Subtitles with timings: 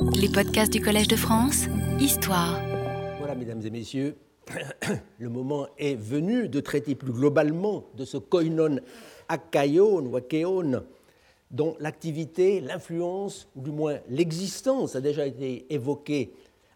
[0.00, 1.66] Les podcasts du Collège de France,
[2.00, 2.60] Histoire.
[3.18, 4.16] Voilà, mesdames et messieurs,
[5.18, 8.78] le moment est venu de traiter plus globalement de ce koinon
[9.28, 10.84] akaion ou akeon,
[11.50, 16.32] dont l'activité, l'influence, ou du moins l'existence a déjà été évoquée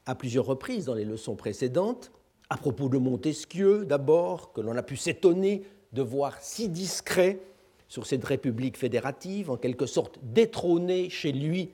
[0.07, 2.11] à plusieurs reprises dans les leçons précédentes,
[2.51, 5.63] à propos de Montesquieu d'abord, que l'on a pu s'étonner
[5.93, 7.39] de voir si discret
[7.89, 11.71] sur cette république fédérative, en quelque sorte détrônée chez lui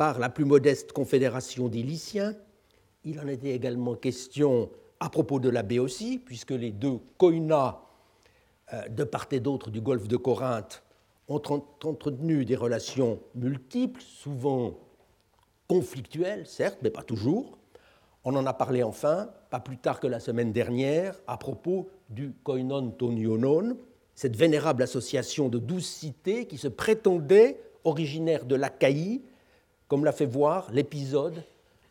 [0.00, 2.34] par la plus modeste confédération des Lyciens.
[3.04, 7.82] Il en était également question à propos de la Béotie, puisque les deux koinas
[8.72, 10.82] euh, de part et d'autre du golfe de Corinthe
[11.28, 11.42] ont
[11.84, 14.72] entretenu des relations multiples, souvent
[15.68, 17.58] conflictuelles, certes, mais pas toujours.
[18.24, 22.32] On en a parlé enfin, pas plus tard que la semaine dernière, à propos du
[22.42, 23.76] koinon tonionon,
[24.14, 29.20] cette vénérable association de douze cités qui se prétendait originaire de l'Achaïe,
[29.90, 31.42] comme l'a fait voir l'épisode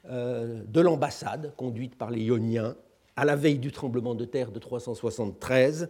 [0.09, 2.77] euh, de l'ambassade conduite par les Ioniens
[3.17, 5.89] à la veille du tremblement de terre de 373,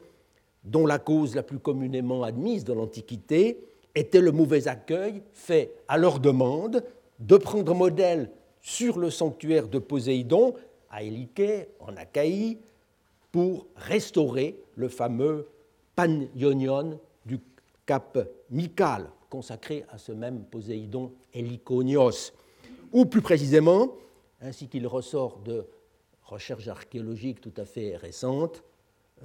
[0.64, 3.60] dont la cause la plus communément admise dans l'Antiquité
[3.94, 6.84] était le mauvais accueil fait à leur demande
[7.20, 10.56] de prendre modèle sur le sanctuaire de Poséidon
[10.90, 12.58] à Éliké, en Achaïe,
[13.32, 15.48] pour restaurer le fameux
[15.96, 17.40] Panionion du
[17.86, 18.18] cap
[18.50, 22.34] Mycale, consacré à ce même Poséidon Heliconios,
[22.92, 23.94] ou plus précisément,
[24.42, 25.66] ainsi qu'il ressort de
[26.24, 28.64] recherches archéologiques tout à fait récentes,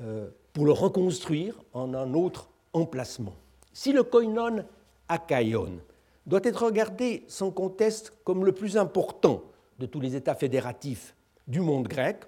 [0.01, 3.35] euh, pour le reconstruire en un autre emplacement.
[3.73, 4.65] Si le koinon
[5.09, 5.79] akaion
[6.27, 9.43] doit être regardé sans conteste comme le plus important
[9.79, 11.15] de tous les États fédératifs
[11.47, 12.25] du monde grec,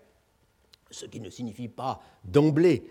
[0.90, 2.88] ce qui ne signifie pas d'emblée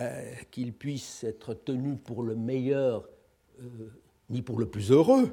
[0.00, 3.08] euh, qu'il puisse être tenu pour le meilleur
[3.60, 3.90] euh,
[4.32, 5.30] ni pour le plus heureux,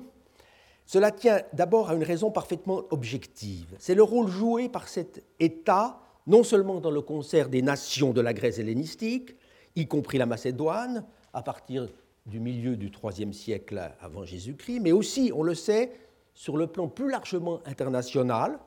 [0.86, 3.76] cela tient d'abord à une raison parfaitement objective.
[3.78, 8.22] C'est le rôle joué par cet État, non seulement dans le concert des nations de
[8.22, 9.36] la Grèce hellénistique,
[9.76, 11.88] y compris la Macédoine, à partir
[12.26, 15.92] du milieu du IIIe siècle avant Jésus-Christ, mais aussi, on le sait,
[16.34, 18.60] sur le plan plus largement international,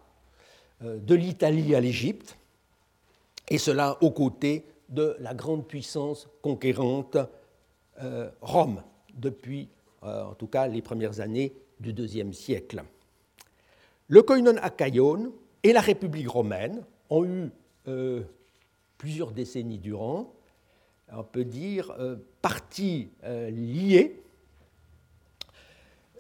[0.85, 2.37] euh, de l'Italie à l'Égypte,
[3.49, 7.17] et cela aux côtés de la grande puissance conquérante
[8.01, 8.83] euh, Rome,
[9.15, 9.69] depuis
[10.03, 12.83] en tout cas les premières années du IIe siècle.
[14.09, 15.33] Le koinon akaion
[15.63, 17.51] et la République romaine ont eu
[17.89, 18.23] euh,
[18.99, 20.33] plusieurs décennies durant,
[21.13, 23.51] on peut dire, euh, parties euh,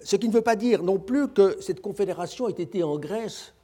[0.01, 3.55] ce qui ne veut pas dire non plus que cette confédération ait été en Grèce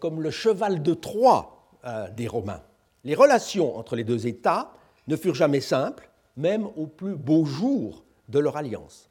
[0.00, 1.66] comme le cheval de Troie
[2.14, 2.62] des Romains.
[3.04, 4.74] Les relations entre les deux États
[5.08, 9.08] ne furent jamais simples, même au plus beau jour de leur alliance.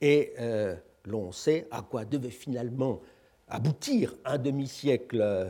[0.00, 0.34] Et
[1.04, 3.00] l'on sait à quoi devait finalement
[3.48, 5.48] aboutir un demi-siècle euh,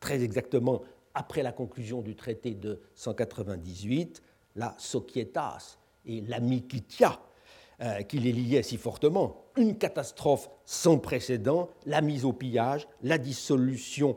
[0.00, 0.82] très exactement
[1.14, 4.22] après la conclusion du traité de 198,
[4.56, 7.20] la Societas et l'amicitia
[7.82, 13.18] euh, qui les liait si fortement, une catastrophe sans précédent, la mise au pillage, la
[13.18, 14.16] dissolution,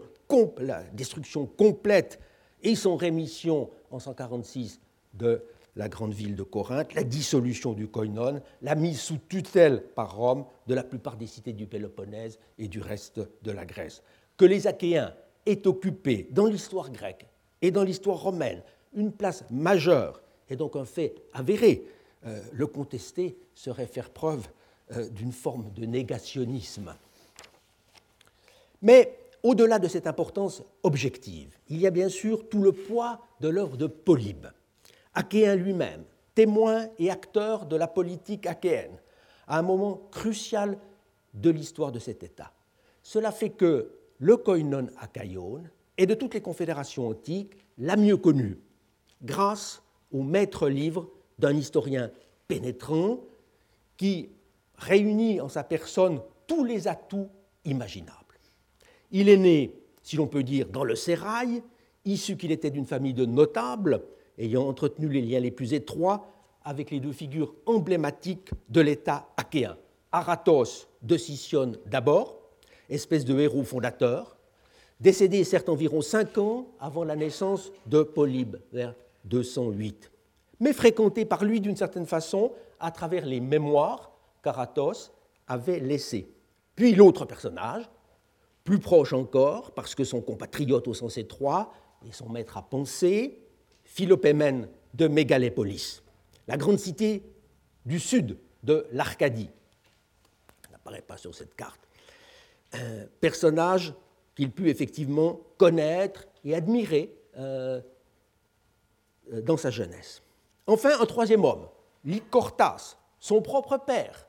[0.59, 2.19] la destruction complète
[2.63, 4.79] et son rémission en 146
[5.13, 5.43] de
[5.75, 10.45] la grande ville de Corinthe, la dissolution du koinon, la mise sous tutelle par Rome
[10.67, 14.01] de la plupart des cités du Péloponnèse et du reste de la Grèce.
[14.37, 15.13] Que les Achéens
[15.45, 17.27] aient occupé dans l'histoire grecque
[17.61, 18.61] et dans l'histoire romaine
[18.93, 21.85] une place majeure est donc un fait avéré.
[22.25, 24.47] Euh, le contester serait faire preuve
[24.95, 26.95] euh, d'une forme de négationnisme.
[28.81, 33.49] Mais au-delà de cette importance objective, il y a bien sûr tout le poids de
[33.49, 34.47] l'œuvre de Polybe
[35.15, 36.03] achéen lui-même,
[36.35, 38.99] témoin et acteur de la politique achéenne,
[39.47, 40.77] à un moment crucial
[41.33, 42.51] de l'histoire de cet État.
[43.01, 45.63] Cela fait que le koinon akaion
[45.97, 48.59] est de toutes les confédérations antiques la mieux connue,
[49.21, 49.81] grâce
[50.11, 51.09] au maître livre
[51.39, 52.11] d'un historien
[52.47, 53.19] pénétrant
[53.97, 54.29] qui
[54.77, 57.29] réunit en sa personne tous les atouts
[57.65, 58.39] imaginables.
[59.11, 59.73] Il est né,
[60.03, 61.63] si l'on peut dire, dans le sérail,
[62.03, 64.01] issu qu'il était d'une famille de notables,
[64.37, 66.27] ayant entretenu les liens les plus étroits
[66.63, 69.77] avec les deux figures emblématiques de l'État achéen.
[70.11, 72.39] Aratos de Sicyone d'abord,
[72.89, 74.37] espèce de héros fondateur,
[74.99, 78.95] décédé certes environ cinq ans avant la naissance de Polybe, vers
[79.25, 80.11] 208,
[80.59, 84.11] mais fréquenté par lui d'une certaine façon à travers les mémoires
[84.43, 85.11] qu'Aratos
[85.47, 86.29] avait laissées.
[86.75, 87.89] Puis l'autre personnage,
[88.63, 91.71] plus proche encore, parce que son compatriote au sens étroit
[92.07, 93.44] et son maître à penser,
[93.95, 96.03] Philopémène de Mégalépolis,
[96.49, 97.23] la grande cité
[97.85, 99.49] du sud de l'Arcadie.
[100.69, 101.79] n'apparaît pas sur cette carte.
[102.73, 103.93] un personnage
[104.35, 107.79] qu'il put effectivement connaître et admirer euh,
[109.43, 110.21] dans sa jeunesse.
[110.67, 111.69] Enfin, un troisième homme,
[112.03, 114.27] Lycortas, son propre père,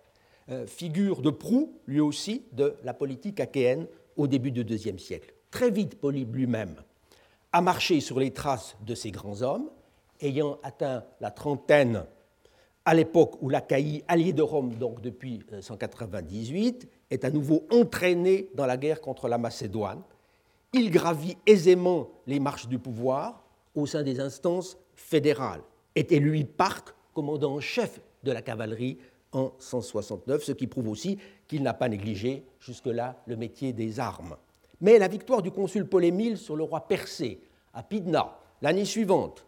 [0.49, 5.35] euh, figure de proue, lui aussi, de la politique achéenne au début du IIe siècle.
[5.51, 6.77] Très vite, Polybe lui-même
[7.57, 9.71] a marché sur les traces de ces grands hommes,
[10.21, 12.05] ayant atteint la trentaine
[12.85, 18.51] à l'époque où l'Achaïe, alliée de Rome donc depuis 198, euh, est à nouveau entraîné
[18.55, 20.03] dans la guerre contre la Macédoine.
[20.75, 23.43] Il gravit aisément les marches du pouvoir
[23.75, 25.63] au sein des instances fédérales.
[25.95, 28.99] Est élu Parc, commandant en chef de la cavalerie
[29.33, 31.17] en 169, ce qui prouve aussi
[31.49, 34.37] qu'il n'a pas négligé jusque-là le métier des armes.
[34.81, 37.41] Mais la victoire du consul Polémile sur le roi persé
[37.77, 39.47] à Pydna l'année suivante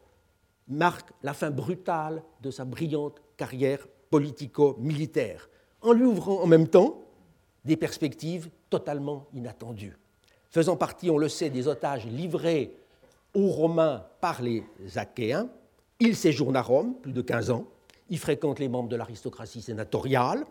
[0.69, 5.49] marque la fin brutale de sa brillante carrière politico-militaire,
[5.81, 7.03] en lui ouvrant en même temps
[7.65, 9.97] des perspectives totalement inattendues.
[10.51, 12.75] Faisant partie, on le sait, des otages livrés
[13.35, 14.63] aux Romains par les
[14.97, 15.49] Achéens,
[16.01, 17.65] il séjourne à Rome plus de 15 ans,
[18.11, 20.45] il fréquente les membres de l'aristocratie sénatoriale,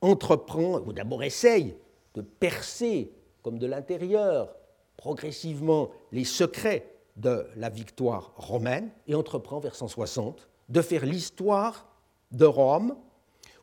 [0.00, 1.76] entreprend, ou d'abord essaye,
[2.14, 3.10] de percer,
[3.42, 4.54] comme de l'intérieur,
[4.96, 11.86] progressivement les secrets de la victoire romaine, et entreprend vers 160 de faire l'histoire
[12.32, 12.96] de Rome,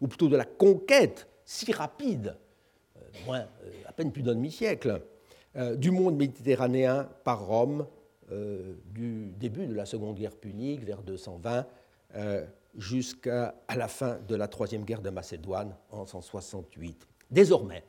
[0.02, 2.36] ou plutôt de la conquête si rapide,
[2.98, 3.44] euh, euh,
[3.86, 5.02] à peine plus d'un demi-siècle,
[5.56, 7.88] euh, du monde méditerranéen par Rome
[8.86, 11.68] du début de la Seconde Guerre punique, vers 220,
[12.76, 17.06] jusqu'à la fin de la Troisième Guerre de Macédoine en 168.
[17.30, 17.84] Désormais,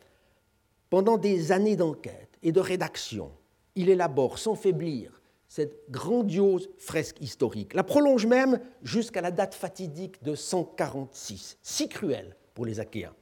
[0.94, 3.32] pendant des années d'enquête et de rédaction,
[3.74, 10.22] il élabore sans faiblir cette grandiose fresque historique, la prolonge même jusqu'à la date fatidique
[10.22, 13.12] de 146, si cruelle pour les Achéens.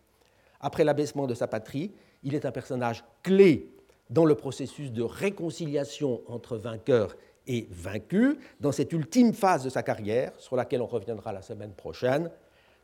[0.60, 1.92] Après l'abaissement de sa patrie,
[2.22, 3.70] il est un personnage clé
[4.10, 7.16] dans le processus de réconciliation entre vainqueurs
[7.46, 11.72] et vaincus, dans cette ultime phase de sa carrière, sur laquelle on reviendra la semaine
[11.72, 12.30] prochaine.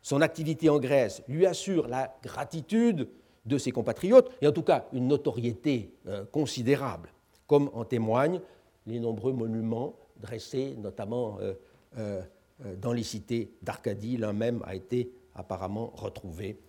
[0.00, 3.06] Son activité en Grèce lui assure la gratitude
[3.48, 7.12] de ses compatriotes, et en tout cas une notoriété euh, considérable,
[7.46, 8.40] comme en témoigne
[8.86, 11.54] les nombreux monuments dressés, notamment euh,
[11.98, 12.22] euh,
[12.76, 14.16] dans les cités d'Arcadie.
[14.16, 16.60] L'un même a été apparemment retrouvé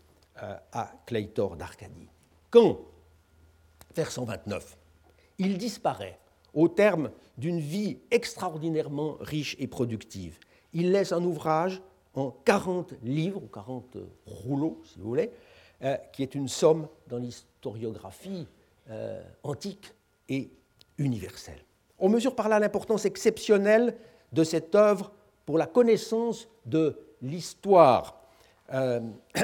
[0.71, 2.07] à Cleitor d'Arcadie.
[2.49, 2.79] Quand,
[3.93, 4.77] vers 129,
[5.37, 6.17] il disparaît
[6.53, 10.39] au terme d'une vie extraordinairement riche et productive,
[10.71, 11.81] il laisse un ouvrage
[12.13, 15.31] en 40 livres, ou 40 rouleaux, si vous voulez,
[16.11, 18.45] qui est une somme dans l'historiographie
[19.43, 19.93] antique
[20.27, 20.49] et
[20.97, 21.63] universelle.
[21.99, 23.95] On mesure par là l'importance exceptionnelle
[24.31, 25.11] de cette œuvre
[25.45, 28.21] pour la connaissance de l'histoire
[28.73, 29.01] euh,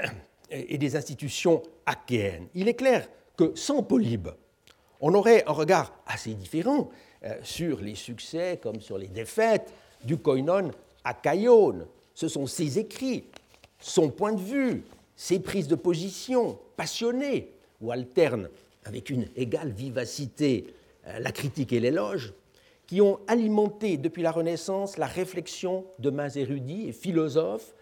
[0.51, 2.47] et des institutions achéennes.
[2.53, 4.29] Il est clair que sans Polybe,
[5.01, 6.89] on aurait un regard assez différent
[7.23, 9.73] euh, sur les succès comme sur les défaites
[10.03, 10.71] du koinon
[11.03, 11.87] achaïon.
[12.13, 13.25] Ce sont ses écrits,
[13.79, 14.83] son point de vue,
[15.15, 18.49] ses prises de position passionnées ou alternes
[18.83, 20.73] avec une égale vivacité
[21.07, 22.33] euh, la critique et l'éloge
[22.87, 27.73] qui ont alimenté depuis la Renaissance la réflexion de mains érudits et philosophes,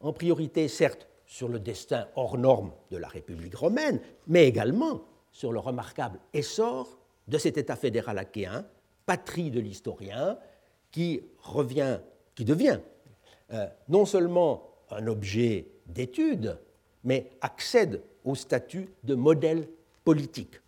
[0.00, 5.52] en priorité certes sur le destin hors norme de la République romaine, mais également sur
[5.52, 6.98] le remarquable essor
[7.28, 8.64] de cet État fédéral achéen,
[9.06, 10.38] patrie de l'historien,
[10.90, 12.00] qui revient,
[12.34, 12.80] qui devient
[13.52, 16.58] euh, non seulement un objet d'étude,
[17.08, 19.66] mais accède au statut de modèle
[20.04, 20.60] politique.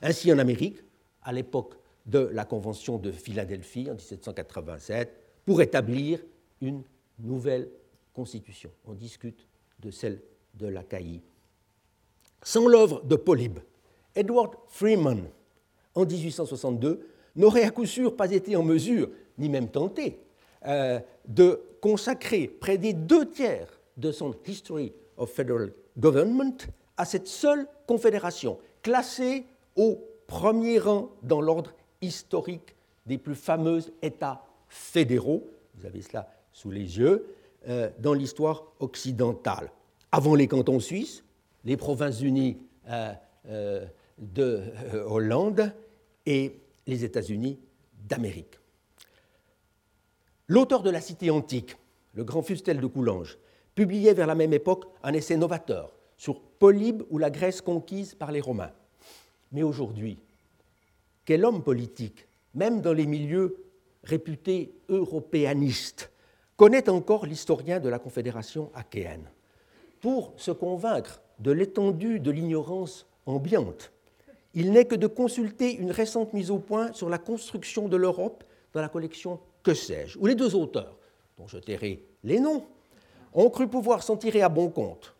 [0.00, 0.78] Ainsi en Amérique,
[1.22, 1.74] à l'époque
[2.06, 5.14] de la Convention de Philadelphie en 1787
[5.44, 6.20] pour établir
[6.62, 6.82] une
[7.18, 7.68] nouvelle
[8.14, 8.70] constitution.
[8.86, 9.46] On discute
[9.80, 10.22] de celle
[10.54, 11.20] de l'Achaïe.
[12.42, 13.58] Sans l'œuvre de Polybe,
[14.14, 15.28] Edward Freeman,
[15.94, 20.18] en 1862, n'aurait à coup sûr pas été en mesure, ni même tenté,
[20.66, 20.98] euh,
[21.28, 26.56] de consacrer près des deux tiers de son History of Federal Government
[26.96, 32.74] à cette seule confédération, classée au premier rang dans l'ordre historique
[33.06, 37.26] des plus fameux États fédéraux, vous avez cela sous les yeux,
[37.68, 39.70] euh, dans l'histoire occidentale.
[40.12, 41.24] Avant les cantons suisses,
[41.64, 43.12] les provinces unies euh,
[43.48, 43.84] euh,
[44.18, 44.62] de
[45.06, 45.72] Hollande
[46.26, 47.58] et les États-Unis
[48.08, 48.58] d'Amérique.
[50.46, 51.76] L'auteur de la Cité antique,
[52.12, 53.38] le grand Fustel de Coulanges,
[53.74, 58.32] publiait vers la même époque un essai novateur sur Polybe ou la Grèce conquise par
[58.32, 58.72] les Romains.
[59.52, 60.18] Mais aujourd'hui,
[61.24, 63.56] quel homme politique, même dans les milieux
[64.02, 66.10] réputés européanistes,
[66.56, 69.28] connaît encore l'historien de la Confédération achéenne
[70.00, 73.90] Pour se convaincre de l'étendue de l'ignorance ambiante
[74.54, 78.44] il n'est que de consulter une récente mise au point sur la construction de l'Europe
[78.72, 80.96] dans la collection Que sais-je, où les deux auteurs,
[81.36, 82.64] dont je tairai les noms,
[83.34, 85.14] ont cru pouvoir s'en tirer à bon compte.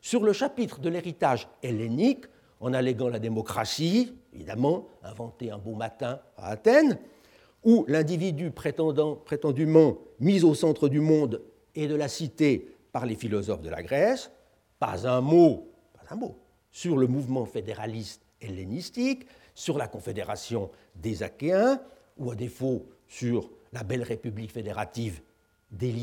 [0.00, 2.26] Sur le chapitre de l'héritage hellénique,
[2.60, 6.98] en alléguant la démocratie, évidemment, inventée un beau matin à Athènes,
[7.64, 11.42] où l'individu prétendument mis au centre du monde
[11.74, 14.30] et de la cité par les philosophes de la Grèce,
[14.78, 16.38] pas un mot, pas un mot,
[16.70, 21.80] sur le mouvement fédéraliste hellénistique, sur la confédération des Achéens,
[22.16, 25.20] ou à défaut sur la belle république fédérative
[25.70, 25.94] des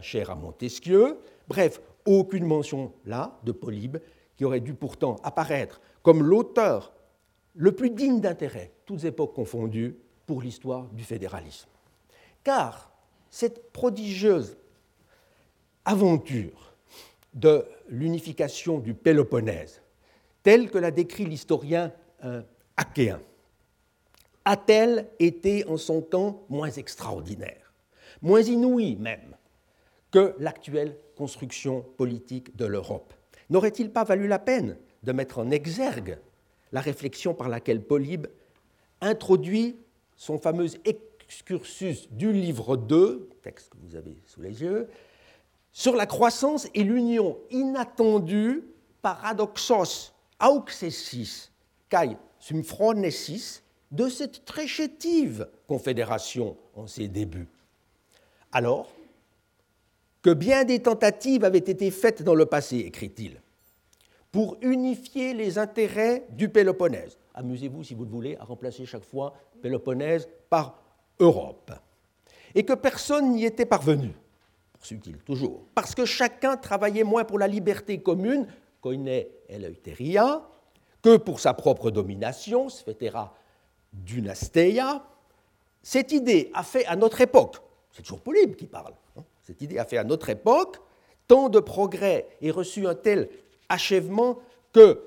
[0.00, 1.18] chère à Montesquieu.
[1.48, 3.98] Bref, aucune mention là de Polybe,
[4.36, 6.92] qui aurait dû pourtant apparaître comme l'auteur
[7.54, 11.68] le plus digne d'intérêt, toutes époques confondues, pour l'histoire du fédéralisme.
[12.44, 12.92] Car
[13.30, 14.56] cette prodigieuse
[15.84, 16.74] aventure
[17.34, 19.82] de l'unification du Péloponnèse,
[20.42, 21.92] telle que l'a décrit l'historien
[22.24, 22.42] euh,
[22.76, 23.20] achéen,
[24.44, 27.61] a-t-elle été en son temps moins extraordinaire,
[28.22, 29.36] moins inouïe même
[30.10, 33.12] que l'actuelle construction politique de l'Europe
[33.52, 36.18] N'aurait-il pas valu la peine de mettre en exergue
[36.72, 38.26] la réflexion par laquelle Polybe
[39.02, 39.76] introduit
[40.16, 44.88] son fameux excursus du livre 2, texte que vous avez sous les yeux,
[45.70, 48.64] sur la croissance et l'union inattendue,
[49.02, 51.50] paradoxos auxessis
[51.90, 57.48] kai sumphronesis, de cette très chétive confédération en ses débuts?
[58.52, 58.90] Alors
[60.22, 63.40] que bien des tentatives avaient été faites dans le passé, écrit-il,
[64.30, 67.18] pour unifier les intérêts du Péloponnèse.
[67.34, 70.82] Amusez-vous, si vous le voulez, à remplacer chaque fois Péloponnèse par
[71.18, 71.72] Europe.
[72.54, 74.10] Et que personne n'y était parvenu,
[74.72, 78.46] poursuit-il toujours, parce que chacun travaillait moins pour la liberté commune,
[78.80, 80.42] koine eleuteria,
[81.02, 83.34] que pour sa propre domination, sphètera
[83.92, 85.04] dynasteia.
[85.82, 87.60] Cette idée a fait à notre époque,
[87.92, 90.78] c'est toujours Polybe qui parle, hein, cette idée a fait à notre époque
[91.28, 93.28] tant de progrès et reçu un tel
[93.68, 94.38] achèvement
[94.72, 95.00] que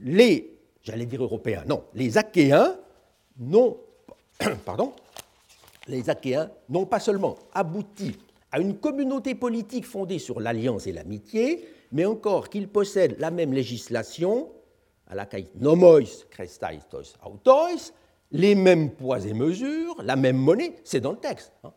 [0.00, 2.76] les, j'allais dire européens, non, les Achéens
[3.38, 3.78] n'ont,
[4.64, 4.92] pardon,
[5.88, 8.16] les Achéens n'ont pas seulement abouti
[8.52, 13.52] à une communauté politique fondée sur l'alliance et l'amitié, mais encore qu'ils possèdent la même
[13.52, 14.50] législation,
[15.06, 15.26] à la
[15.56, 16.78] nomois crestais
[17.24, 17.92] autois,
[18.30, 21.72] les mêmes poids et mesures, la même monnaie, c'est dans le texte, hein,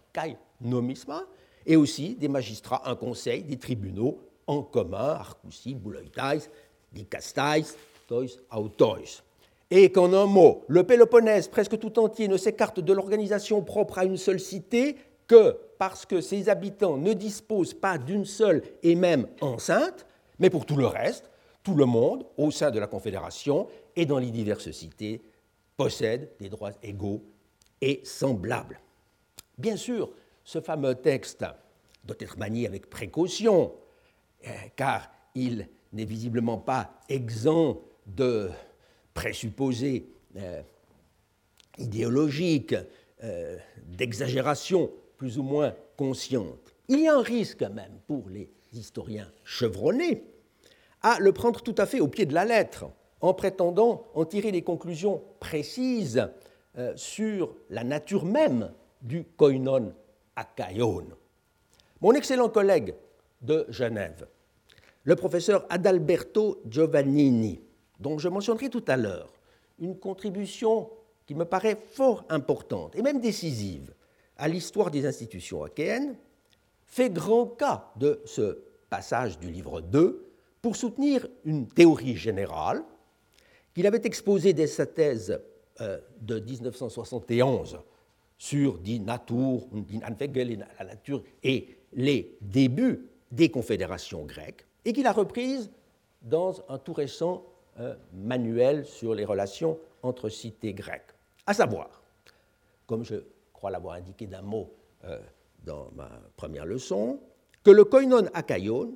[0.62, 1.24] nomisma,
[1.66, 6.50] et aussi des magistrats, un conseil, des tribunaux en commun, arcusi, bouloitais,
[6.92, 7.64] dicastais,
[8.08, 9.24] tois, autois.
[9.70, 14.06] Et qu'en un mot, le Péloponnèse presque tout entier ne s'écarte de l'organisation propre à
[14.06, 19.28] une seule cité que parce que ses habitants ne disposent pas d'une seule et même
[19.40, 20.06] enceinte,
[20.40, 21.30] mais pour tout le reste,
[21.64, 25.22] tout le monde, au sein de la Confédération et dans les diverses cités,
[25.78, 27.24] possède des droits égaux
[27.80, 28.80] et semblables.
[29.58, 30.12] Bien sûr,
[30.52, 31.46] ce fameux texte
[32.04, 33.74] doit être manié avec précaution,
[34.46, 38.50] euh, car il n'est visiblement pas exempt de
[39.14, 40.62] présupposés euh,
[41.78, 42.76] idéologiques,
[43.24, 46.74] euh, d'exagération plus ou moins consciente.
[46.90, 50.22] Il y a un risque même pour les historiens chevronnés
[51.02, 52.88] à le prendre tout à fait au pied de la lettre,
[53.22, 56.28] en prétendant en tirer des conclusions précises
[56.96, 59.94] sur la nature même du koinon
[60.36, 61.08] akaion.
[62.02, 62.96] Mon excellent collègue
[63.42, 64.28] de Genève,
[65.04, 67.62] le professeur Adalberto Giovannini,
[68.00, 69.34] dont je mentionnerai tout à l'heure,
[69.80, 70.90] une contribution
[71.26, 73.94] qui me paraît fort importante et même décisive
[74.38, 76.16] à l'histoire des institutions achéennes,
[76.86, 78.60] fait grand cas de ce
[78.90, 80.28] passage du livre 2
[80.62, 82.84] pour soutenir une théorie générale
[83.74, 85.40] qu'il avait exposée dès sa thèse
[85.80, 87.80] euh, de 1971
[88.42, 95.06] sur die Natur und die la nature et les débuts des confédérations grecques, et qu'il
[95.06, 95.70] a reprise
[96.24, 97.46] dans un tout récent
[97.80, 101.14] euh, manuel sur les relations entre cités grecques.
[101.46, 102.02] À savoir,
[102.88, 103.18] comme je
[103.54, 105.20] crois l'avoir indiqué d'un mot euh,
[105.64, 107.20] dans ma première leçon,
[107.64, 108.92] que le koinon akaion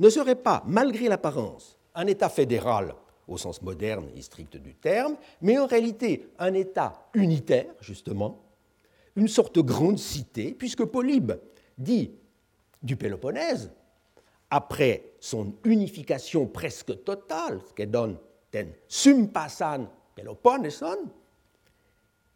[0.00, 2.96] ne serait pas, malgré l'apparence, un État fédéral
[3.28, 8.40] au sens moderne et strict du terme, mais en réalité un État unitaire, justement,
[9.16, 11.32] une sorte de grande cité, puisque Polybe
[11.78, 12.12] dit
[12.82, 13.70] du Péloponnèse,
[14.50, 18.18] après son unification presque totale, ce qui donne
[18.50, 21.10] ten sumpasan Peloponneson,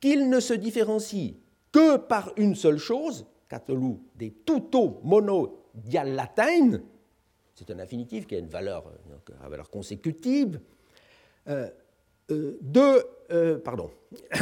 [0.00, 1.34] qu'il ne se différencie
[1.72, 5.62] que par une seule chose, catalou des tuto mono
[7.54, 8.84] c'est un infinitif qui a une valeur,
[9.70, 10.60] consécutive,
[11.48, 11.68] euh,
[12.28, 13.90] de, pardon,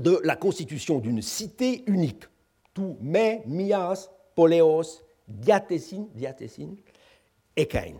[0.00, 2.24] de la constitution d'une cité unique,
[2.74, 6.74] tout mais, mias, poléos, diatésin, diatésin,
[7.56, 7.94] et kain.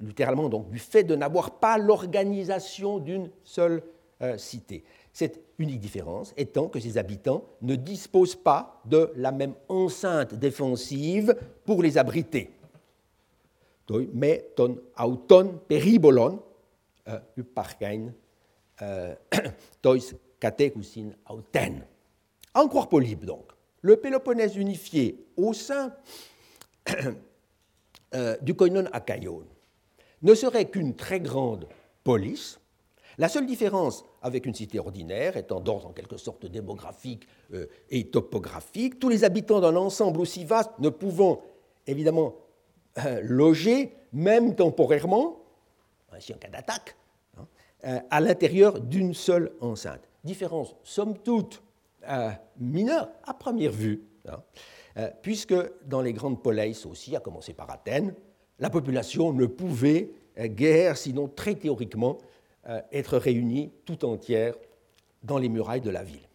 [0.00, 3.82] Littéralement, donc, du fait de n'avoir pas l'organisation d'une seule
[4.22, 4.84] euh, cité.
[5.12, 11.36] Cette unique différence étant que ses habitants ne disposent pas de la même enceinte défensive
[11.64, 12.50] pour les abriter.
[14.12, 16.42] Mais ton auton peribolon,
[17.08, 17.18] euh,
[18.82, 19.14] euh,
[19.82, 19.98] tois
[20.44, 21.86] catekusin auten.
[22.52, 23.52] Encore Polybe, donc.
[23.80, 25.92] Le Péloponnèse unifié au sein
[28.42, 29.44] du koinon akaion
[30.22, 31.66] ne serait qu'une très grande
[32.02, 32.60] police,
[33.18, 38.10] la seule différence avec une cité ordinaire étant d'ordre en quelque sorte démographique euh, et
[38.10, 41.42] topographique, tous les habitants d'un ensemble aussi vaste ne pouvant
[41.86, 42.34] évidemment
[42.98, 45.42] euh, loger, même temporairement,
[46.12, 46.96] ainsi en cas d'attaque,
[47.38, 47.46] hein,
[47.84, 50.08] euh, à l'intérieur d'une seule enceinte.
[50.24, 51.62] Différence, somme toute,
[52.58, 54.42] mineure à première vue, hein,
[55.22, 55.54] puisque
[55.86, 58.14] dans les grandes poleis aussi, à commencer par Athènes,
[58.58, 62.18] la population ne pouvait guère, sinon très théoriquement,
[62.68, 64.54] euh, être réunie tout entière
[65.22, 66.28] dans les murailles de la ville.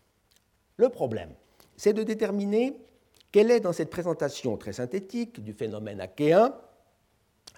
[0.77, 1.33] Le problème,
[1.75, 2.77] c'est de déterminer
[3.31, 6.53] quelle est dans cette présentation très synthétique du phénomène achéen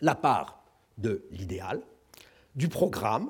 [0.01, 0.63] la part
[0.97, 1.81] de l'idéal,
[2.55, 3.29] du programme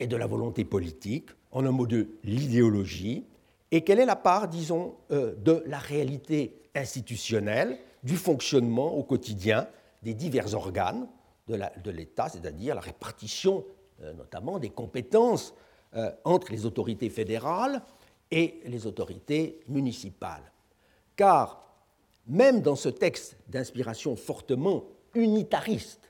[0.00, 3.24] et de la volonté politique, en un mot de l'idéologie,
[3.70, 9.66] et quelle est la part, disons, euh, de la réalité institutionnelle, du fonctionnement au quotidien
[10.02, 11.06] des divers organes
[11.48, 13.64] de l'État, c'est-à-dire la répartition
[14.02, 15.54] euh, notamment des compétences
[15.94, 17.80] euh, entre les autorités fédérales
[18.30, 20.52] et les autorités municipales.
[21.14, 21.64] Car
[22.26, 24.84] même dans ce texte d'inspiration fortement
[25.14, 26.03] unitariste,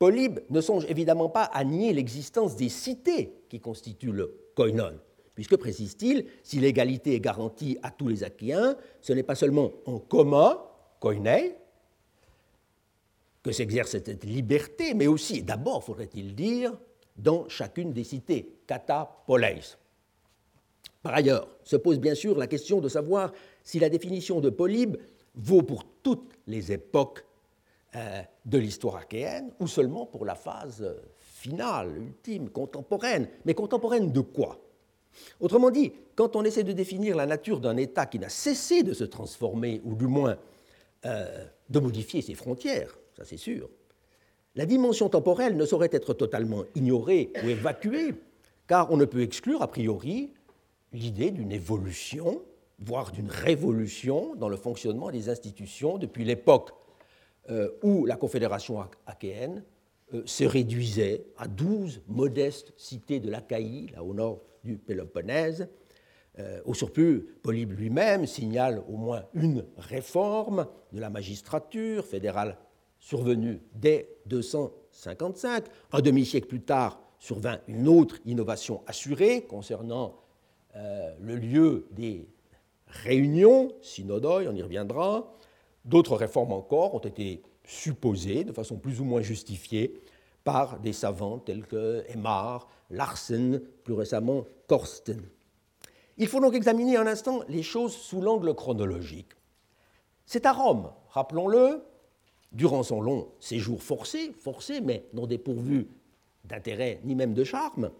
[0.00, 4.98] Polybe ne songe évidemment pas à nier l'existence des cités qui constituent le koinon,
[5.34, 9.98] puisque, précise-t-il, si l'égalité est garantie à tous les Achéens, ce n'est pas seulement en
[9.98, 10.58] commun,
[11.00, 11.54] koinei,
[13.42, 16.72] que s'exerce cette liberté, mais aussi, d'abord, faudrait-il dire,
[17.18, 19.76] dans chacune des cités, kata poleis.
[21.02, 24.96] Par ailleurs, se pose bien sûr la question de savoir si la définition de Polybe
[25.34, 27.26] vaut pour toutes les époques
[27.92, 30.84] de l'histoire achéenne ou seulement pour la phase
[31.18, 33.28] finale, ultime, contemporaine.
[33.44, 34.60] Mais contemporaine de quoi?
[35.40, 38.92] Autrement dit, quand on essaie de définir la nature d'un État qui n'a cessé de
[38.92, 40.36] se transformer, ou du moins
[41.06, 43.68] euh, de modifier ses frontières, ça c'est sûr.
[44.54, 48.14] La dimension temporelle ne saurait être totalement ignorée ou évacuée,
[48.66, 50.32] car on ne peut exclure a priori
[50.92, 52.42] l'idée d'une évolution,
[52.78, 56.79] voire d'une révolution dans le fonctionnement des institutions depuis l'époque euh,
[57.82, 59.64] où la Confédération achéenne
[60.14, 65.68] euh, se réduisait à douze modestes cités de l'Achaïe, là au nord du Péloponnèse.
[66.40, 72.56] Euh, au surplus, Polybe lui-même signale au moins une réforme de la magistrature fédérale
[72.98, 75.64] survenue dès 255.
[75.92, 80.16] Un demi-siècle plus tard survint une autre innovation assurée concernant
[80.74, 82.26] euh, le lieu des
[82.86, 85.36] réunions, synodoi, on y reviendra.
[85.84, 90.00] D'autres réformes encore ont été supposées, de façon plus ou moins justifiée,
[90.44, 95.22] par des savants tels que Aymar, Larsen, plus récemment Korsten.
[96.16, 99.32] Il faut donc examiner un instant les choses sous l'angle chronologique.
[100.26, 101.82] C'est à Rome, rappelons-le,
[102.52, 105.88] durant son long séjour forcé, forcé mais non dépourvu
[106.44, 107.90] d'intérêt ni même de charme,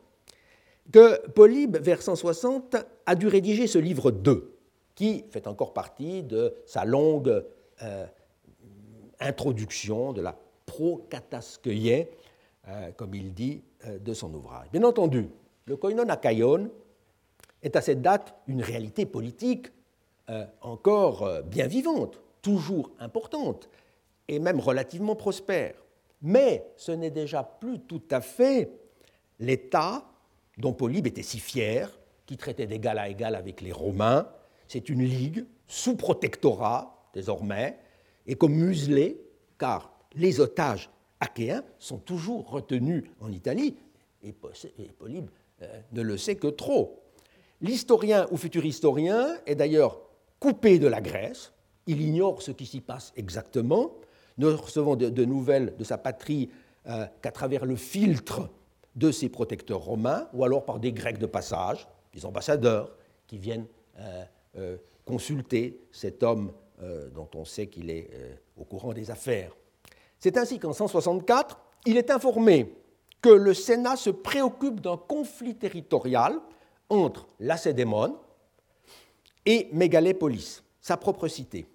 [0.93, 4.57] que Polybe, vers 160, a dû rédiger ce livre 2,
[4.95, 7.45] qui fait encore partie de sa longue
[7.83, 8.07] euh,
[9.21, 12.09] introduction de la pro-kataskeie,
[12.69, 14.69] euh, comme il dit, euh, de son ouvrage.
[14.73, 15.29] Bien entendu,
[15.67, 16.71] le koinon akaion
[17.63, 19.69] est à cette date une réalité politique
[20.61, 23.69] encore bien vivante, toujours importante,
[24.29, 25.75] et même relativement prospère.
[26.23, 28.71] Mais ce n'est déjà plus tout à fait
[29.41, 30.05] l'État
[30.57, 31.91] dont Polybe était si fier,
[32.27, 34.29] qui traitait d'égal à égal avec les Romains.
[34.69, 37.79] C'est une ligue sous protectorat désormais,
[38.27, 39.21] et comme muselé,
[39.59, 43.77] car les otages achéens sont toujours retenus en Italie,
[44.23, 45.31] et Polybe
[45.63, 47.03] euh, ne le sait que trop.
[47.61, 50.01] L'historien ou futur historien est d'ailleurs
[50.39, 51.53] coupé de la Grèce,
[51.87, 53.93] il ignore ce qui s'y passe exactement,
[54.39, 56.51] ne recevant de, nouvelles de sa patrie
[56.87, 58.49] euh, qu'à travers le filtre
[58.97, 62.97] de ses protecteurs romains, ou alors par des Grecs de passage, des ambassadeurs
[63.27, 63.67] qui viennent
[64.57, 66.53] euh, consulter cet homme
[67.15, 68.11] dont on sait qu'il est
[68.57, 69.57] au courant des affaires.
[70.19, 72.75] C'est ainsi qu'en 164, il est informé
[73.23, 76.39] que le Sénat se préoccupe d'un conflit territorial
[76.89, 78.15] entre Lacédémone
[79.47, 81.67] et Mégalépolis, sa propre cité.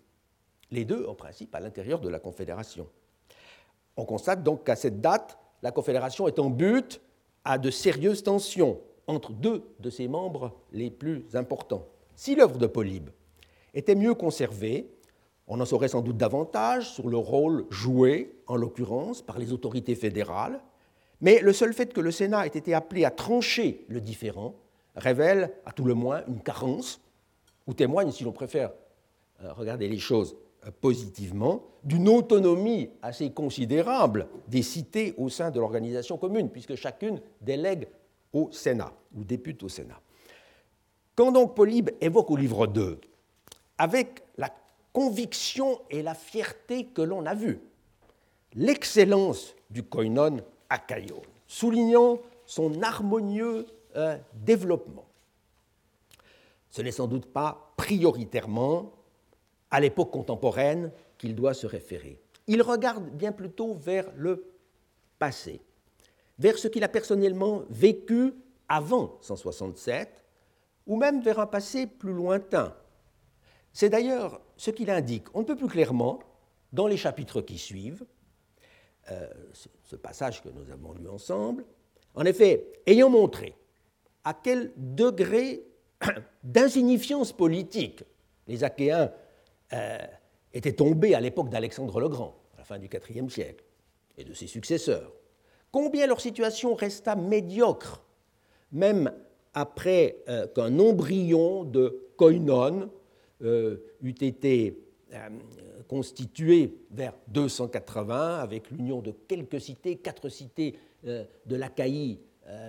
[0.71, 2.87] Les deux, en principe, à l'intérieur de la Confédération.
[3.97, 7.01] On constate donc qu'à cette date, la Confédération est en but
[7.43, 11.85] à de sérieuses tensions entre deux de ses membres les plus importants.
[12.15, 13.09] Si l'œuvre de Polybe
[13.73, 14.89] était mieux conservée,
[15.47, 19.95] on en saurait sans doute davantage sur le rôle joué, en l'occurrence, par les autorités
[19.95, 20.61] fédérales,
[21.21, 24.55] mais le seul fait que le Sénat ait été appelé à trancher le différend
[24.95, 27.01] révèle à tout le moins une carence,
[27.67, 28.71] ou témoigne, si l'on préfère
[29.43, 35.59] euh, regarder les choses euh, positivement, d'une autonomie assez considérable des cités au sein de
[35.59, 37.87] l'organisation commune, puisque chacune délègue
[38.33, 39.99] au Sénat ou députe au Sénat.
[41.15, 42.99] Quand donc Polybe évoque au livre 2,
[43.77, 44.49] avec la
[44.95, 47.59] conviction et la fierté que l'on a vu,
[48.53, 50.37] l'excellence du koinon
[50.69, 53.65] achaïon, soulignant son harmonieux
[53.97, 55.03] euh, développement.
[56.69, 58.93] Ce n'est sans doute pas prioritairement
[59.69, 62.17] à l'époque contemporaine qu'il doit se référer.
[62.47, 64.45] Il regarde bien plutôt vers le
[65.19, 65.59] passé,
[66.39, 68.33] vers ce qu'il a personnellement vécu
[68.69, 70.23] avant 167,
[70.87, 72.73] ou même vers un passé plus lointain.
[73.75, 76.19] C'est d'ailleurs ce qu'il indique, on ne peut plus clairement,
[76.71, 78.05] dans les chapitres qui suivent,
[79.11, 79.27] euh,
[79.83, 81.65] ce passage que nous avons lu ensemble.
[82.13, 83.53] En effet, ayant montré
[84.23, 85.67] à quel degré
[86.43, 88.05] d'insignifiance politique
[88.47, 89.11] les Achéens
[89.73, 89.97] euh,
[90.53, 93.65] étaient tombés à l'époque d'Alexandre le Grand, à la fin du IVe siècle,
[94.17, 95.11] et de ses successeurs,
[95.73, 98.05] combien leur situation resta médiocre,
[98.71, 99.11] même
[99.53, 102.89] après euh, qu'un embryon de koinon
[103.43, 104.81] euh, eût été
[105.87, 112.19] constitué vers 280 avec l'union de quelques cités, quatre cités de l'Achaïe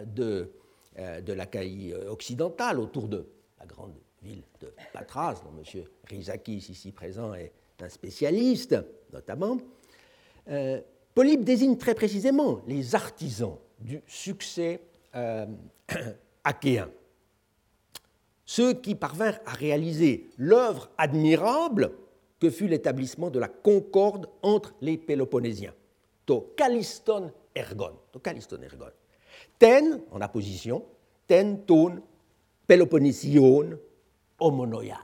[0.06, 0.52] de,
[0.96, 3.26] de l'Achaïe occidentale autour de
[3.58, 5.84] la grande ville de Patras, dont M.
[6.04, 8.76] Rizakis, ici présent, est un spécialiste,
[9.12, 9.58] notamment,
[10.48, 10.80] euh,
[11.14, 14.80] Polybe désigne très précisément les artisans du succès
[15.14, 15.46] euh,
[16.44, 16.90] achéen.
[18.46, 21.92] Ceux qui parvinrent à réaliser l'œuvre admirable
[22.38, 25.74] que fut l'établissement de la concorde entre les Péloponnésiens.
[26.26, 27.92] To Kaliston ergon.
[28.12, 28.90] To Kaliston ergon.
[29.58, 30.84] Ten, en apposition,
[31.26, 32.02] ten, ton,
[32.66, 33.78] Peloponnésion,
[34.40, 34.98] homonoian.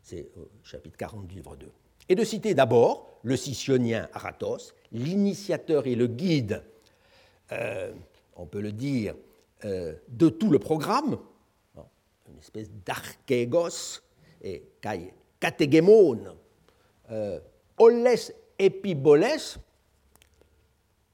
[0.00, 1.70] C'est au chapitre 40 du livre 2.
[2.08, 6.62] Et de citer d'abord le scissionien Aratos, l'initiateur et le guide,
[7.52, 7.92] euh,
[8.36, 9.14] on peut le dire,
[9.64, 11.18] euh, de tout le programme,
[12.28, 14.02] une espèce d'archégos
[14.42, 14.62] et
[15.40, 16.36] katégemon,
[17.10, 17.40] euh,
[17.78, 18.08] oles
[18.58, 19.26] epiboles,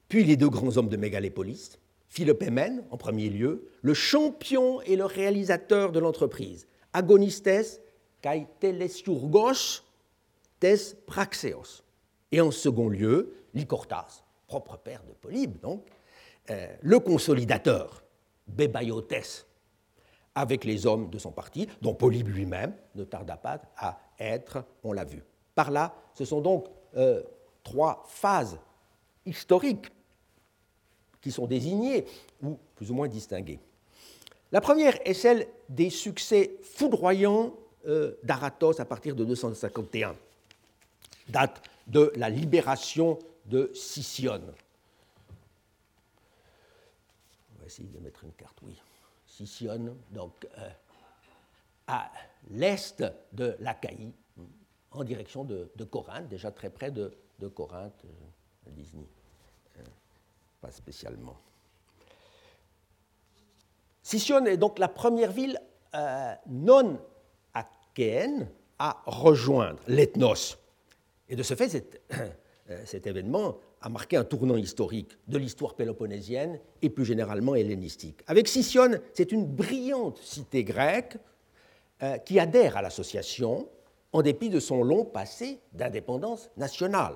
[0.07, 5.05] puis les deux grands hommes de Mégalépolis, Philopémen, en premier lieu, le champion et le
[5.05, 7.81] réalisateur de l'entreprise, agonistes
[8.21, 9.81] kai telesiurgos
[10.59, 10.75] tes
[11.07, 11.83] praxeos.
[12.31, 15.85] Et en second lieu, Lycortas, propre père de Polybe, donc,
[16.49, 18.03] euh, le consolidateur,
[18.47, 19.47] Bébaïotes,
[20.35, 24.93] avec les hommes de son parti, dont Polybe lui-même ne tarda pas à être, on
[24.93, 25.23] l'a vu.
[25.55, 27.21] Par là, ce sont donc euh,
[27.63, 28.57] trois phases
[29.25, 29.87] historiques
[31.21, 32.05] qui sont désignés
[32.41, 33.59] ou plus ou moins distingués.
[34.51, 37.53] La première est celle des succès foudroyants
[37.87, 40.15] euh, d'Aratos à partir de 251,
[41.29, 44.53] date de la libération de Sicyone.
[47.55, 48.75] On va essayer de mettre une carte, oui.
[49.37, 50.69] Sicyone, donc euh,
[51.87, 52.11] à
[52.51, 54.13] l'est de l'Achaïe,
[54.91, 57.11] en direction de, Corinthe, déjà très près de,
[57.55, 59.07] Corinthe, euh, Disney
[60.63, 61.37] pas spécialement.
[64.01, 65.59] Sicyone est donc la première ville
[65.93, 67.01] euh, non
[67.53, 68.47] achéenne
[68.79, 70.57] à rejoindre l'ethnos.
[71.27, 72.01] Et de ce fait,
[72.69, 78.21] euh, cet, événement a marqué un tournant historique de l'histoire péloponnésienne et plus généralement hellénistique.
[78.27, 81.17] Avec Sicyone, c'est une brillante cité grecque
[82.01, 83.67] euh, qui adhère à l'association
[84.13, 87.15] en dépit de son long passé d'indépendance nationale.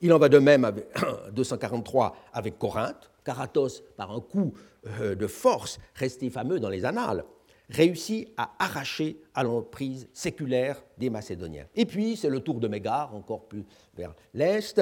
[0.00, 0.86] Il en va de même avec
[1.32, 3.10] 243 avec Corinthe.
[3.24, 4.54] Caratos, par un coup
[5.00, 7.24] euh, de force resté fameux dans les annales,
[7.70, 11.66] réussit à arracher à l'emprise séculaire des Macédoniens.
[11.74, 13.64] Et puis, c'est le tour de Mégare, encore plus
[13.96, 14.80] vers l'est,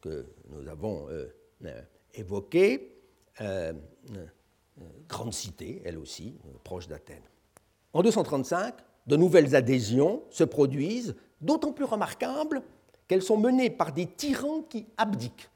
[0.00, 1.08] que nous avons
[2.14, 2.92] évoqué.
[5.08, 7.22] grande cité, elle aussi, proche d'Athènes.
[7.92, 8.74] En 235,
[9.06, 12.62] de nouvelles adhésions se produisent d'autant plus remarquable
[13.08, 15.50] qu'elles sont menées par des tyrans qui abdiquent,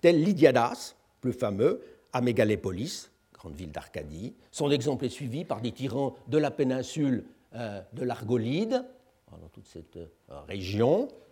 [0.00, 4.34] tel Lydiadas, plus fameux, à Mégalépolis, grande ville d'Arcadie.
[4.50, 7.24] Son exemple est suivi par des tyrans de la péninsule
[7.54, 8.84] euh, de l'Argolide,
[9.30, 11.25] dans toute cette euh, région, euh,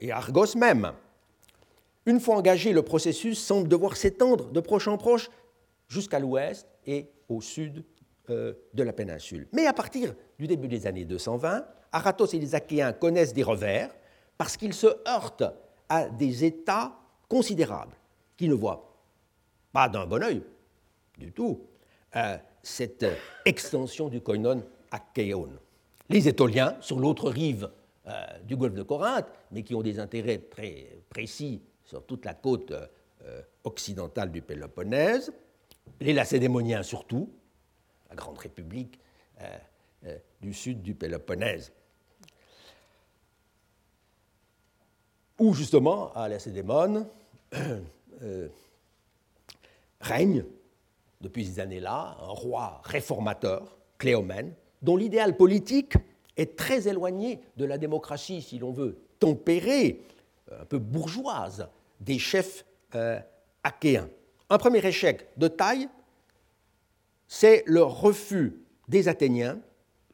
[0.00, 0.92] et Argos même.
[2.06, 5.30] Une fois engagé, le processus semble devoir s'étendre de proche en proche
[5.88, 7.84] jusqu'à l'ouest et au sud
[8.28, 9.48] de la péninsule.
[9.52, 13.94] Mais à partir du début des années 220, Aratos et les Achéens connaissent des revers
[14.38, 15.44] parce qu'ils se heurtent
[15.88, 16.98] à des États
[17.28, 17.94] considérables
[18.36, 18.96] qui ne voient
[19.72, 20.42] pas d'un bon oeil
[21.18, 21.60] du tout
[22.62, 23.06] cette
[23.44, 25.50] extension du koinon achéon.
[26.08, 27.70] Les Étoliens, sur l'autre rive
[28.08, 32.34] euh, du golfe de Corinthe, mais qui ont des intérêts très précis sur toute la
[32.34, 35.32] côte euh, occidentale du Péloponnèse,
[36.00, 37.30] les Lacédémoniens surtout,
[38.10, 38.98] la grande république
[39.40, 41.70] euh, du sud du Péloponnèse,
[45.38, 47.06] où justement à Lacédémone
[50.00, 50.44] règne
[51.20, 55.94] depuis ces années-là un roi réformateur, Cléomène, dont l'idéal politique
[56.36, 60.02] est très éloigné de la démocratie, si l'on veut, tempérée,
[60.50, 61.68] un peu bourgeoise,
[62.00, 62.64] des chefs
[62.94, 63.18] euh,
[63.62, 64.08] achéens.
[64.50, 65.88] Un premier échec de taille,
[67.28, 69.58] c'est le refus des Athéniens,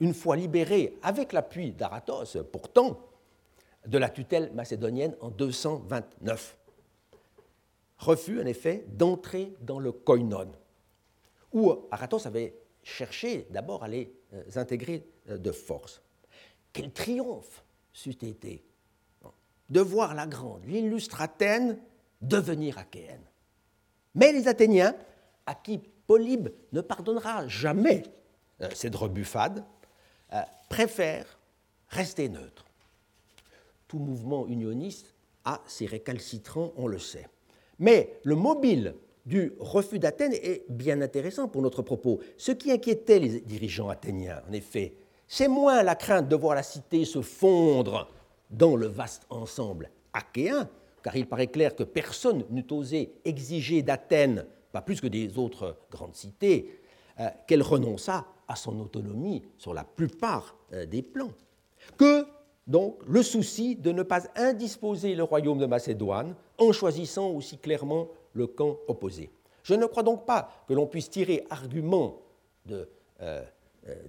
[0.00, 3.00] une fois libérés avec l'appui d'Aratos, pourtant,
[3.86, 6.56] de la tutelle macédonienne en 229.
[7.98, 10.52] Refus, en effet, d'entrer dans le koinon,
[11.52, 16.00] où Aratos avait cherché d'abord à les euh, intégrer euh, de force.
[16.78, 18.62] Quel triomphe c'eût été
[19.68, 21.76] de voir la grande, l'illustre Athènes
[22.22, 23.24] devenir achéenne.
[24.14, 24.94] Mais les Athéniens,
[25.44, 28.04] à qui Polybe ne pardonnera jamais
[28.60, 29.64] euh, cette rebuffade,
[30.68, 31.40] préfèrent
[31.88, 32.64] rester neutres.
[33.88, 35.14] Tout mouvement unioniste
[35.44, 37.26] a ses récalcitrants, on le sait.
[37.80, 38.94] Mais le mobile
[39.26, 42.20] du refus d'Athènes est bien intéressant pour notre propos.
[42.36, 44.94] Ce qui inquiétait les dirigeants athéniens, en effet,
[45.28, 48.08] c'est moins la crainte de voir la cité se fondre
[48.50, 50.68] dans le vaste ensemble achéen,
[51.02, 55.76] car il paraît clair que personne n'eût osé exiger d'Athènes, pas plus que des autres
[55.90, 56.80] grandes cités,
[57.20, 61.32] euh, qu'elle renonçât à son autonomie sur la plupart euh, des plans,
[61.98, 62.26] que
[62.66, 68.08] donc le souci de ne pas indisposer le royaume de Macédoine en choisissant aussi clairement
[68.32, 69.30] le camp opposé.
[69.62, 72.20] Je ne crois donc pas que l'on puisse tirer argument
[72.66, 72.88] de,
[73.20, 73.42] euh,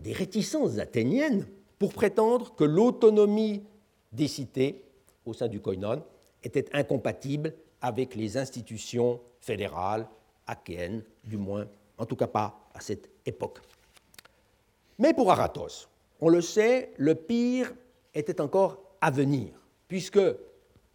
[0.01, 1.45] des réticences athéniennes
[1.77, 3.63] pour prétendre que l'autonomie
[4.11, 4.83] des cités
[5.25, 6.03] au sein du koinon
[6.43, 10.07] était incompatible avec les institutions fédérales
[10.47, 13.59] achéennes, du moins, en tout cas pas à cette époque.
[14.97, 15.87] Mais pour Aratos,
[16.19, 17.73] on le sait, le pire
[18.13, 19.49] était encore à venir,
[19.87, 20.19] puisque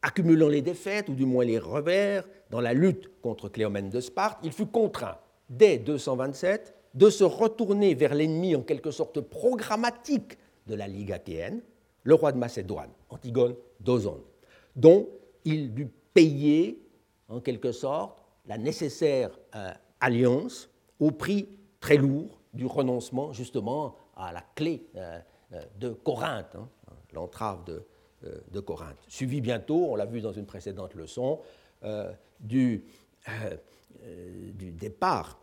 [0.03, 4.39] accumulant les défaites, ou du moins les revers, dans la lutte contre Cléomène de Sparte,
[4.43, 5.17] il fut contraint,
[5.49, 11.61] dès 227, de se retourner vers l'ennemi en quelque sorte programmatique de la Ligue achéenne,
[12.05, 14.23] le roi de Macédoine, Antigone d'Ozone,
[14.77, 15.09] dont
[15.45, 16.81] il dut payer,
[17.29, 21.49] en quelque sorte, la nécessaire euh, alliance au prix
[21.81, 25.19] très lourd du renoncement justement à la clé euh,
[25.53, 26.69] euh, de Corinthe, hein,
[27.13, 27.85] l'entrave de,
[28.61, 28.97] Corinthe.
[29.07, 31.41] Suivi bientôt, on l'a vu dans une précédente leçon,
[32.41, 32.87] du,
[34.57, 35.39] départ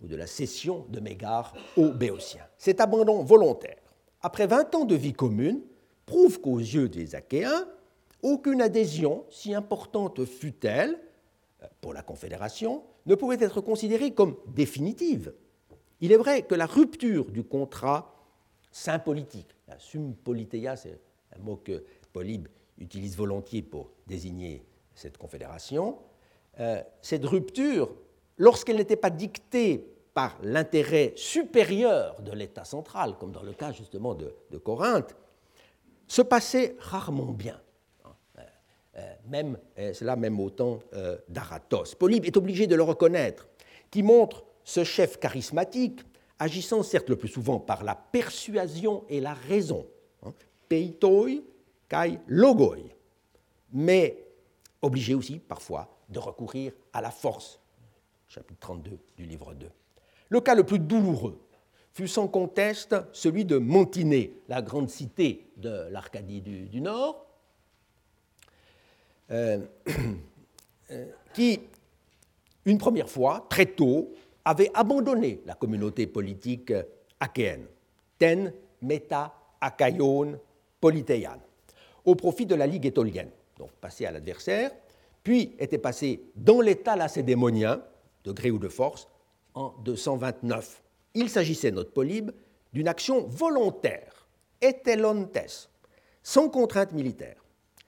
[0.00, 2.46] ou de la cession de Mégare aux Béotiens.
[2.58, 3.78] Cet abandon volontaire,
[4.22, 5.62] après 20 ans de vie commune,
[6.06, 7.66] prouve qu'aux yeux des Achéens,
[8.22, 10.98] aucune adhésion, si importante fût-elle,
[11.80, 15.34] pour la Confédération, ne pouvait être considérée comme définitive.
[16.00, 18.14] Il est vrai que la rupture du contrat
[18.70, 20.98] sympolitique, la sympoliteia, c'est
[21.36, 25.98] un mot que Polybe utilise volontiers pour désigner cette confédération,
[26.60, 27.94] euh, cette rupture,
[28.38, 34.14] lorsqu'elle n'était pas dictée par l'intérêt supérieur de l'État central, comme dans le cas justement
[34.14, 35.16] de, Corinthe,
[36.06, 37.60] se passait rarement bien.
[38.06, 38.42] Euh,
[38.96, 39.58] euh, même,
[39.92, 40.78] cela même au temps
[41.28, 41.94] d'Aratos.
[41.96, 43.48] Polybe est obligé de le reconnaître,
[43.90, 46.00] qui montre ce chef charismatique,
[46.38, 49.86] agissant certes le plus souvent par la persuasion et la raison,
[50.22, 50.32] hein,
[50.68, 51.42] peitoi
[51.88, 52.76] kai logoi,
[53.72, 54.26] mais
[54.82, 57.60] obligé aussi parfois de recourir à la force.
[58.28, 59.68] Chapitre 32 du livre 2.
[60.30, 61.40] Le cas le plus douloureux
[61.92, 67.26] fut sans conteste celui de Montiné, la grande cité de l'Arcadie du, Nord,
[69.30, 69.60] euh,
[70.90, 71.60] euh, qui,
[72.64, 74.12] une première fois, très tôt,
[74.44, 76.72] avait abandonné la communauté politique
[77.20, 77.66] achéenne.
[78.18, 80.38] Ten meta akaion
[82.04, 84.70] au profit de la Ligue étolienne, donc passé à l'adversaire,
[85.22, 87.82] puis était passé dans l'État lacédémonien,
[88.24, 89.08] de gré ou de force,
[89.54, 90.82] en 229.
[91.14, 92.32] Il s'agissait, notre Polybe,
[92.72, 94.26] d'une action volontaire,
[94.60, 95.70] etelontes,
[96.22, 97.44] sans contrainte militaire.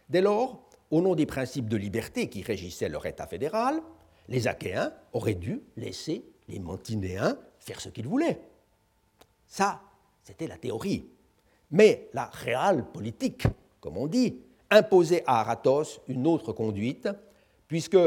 [0.08, 3.80] Dès lors, au nom des principes de liberté qui régissaient leur État fédéral,
[4.28, 8.40] les Achéens auraient dû laisser les Mantinéens faire ce qu'ils voulaient.
[9.46, 9.82] Ça,
[10.22, 11.10] c'était la théorie.
[11.70, 13.46] Mais la réelle politique,
[13.80, 17.08] comme on dit, imposait à Aratos une autre conduite,
[17.66, 17.98] puisque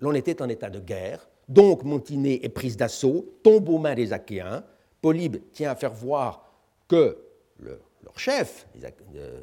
[0.00, 4.12] l'on était en état de guerre, donc Montiné est prise d'assaut, tombe aux mains des
[4.12, 4.64] Achéens,
[5.00, 6.50] Polybe tient à faire voir
[6.88, 7.18] que
[7.60, 8.66] leur chef,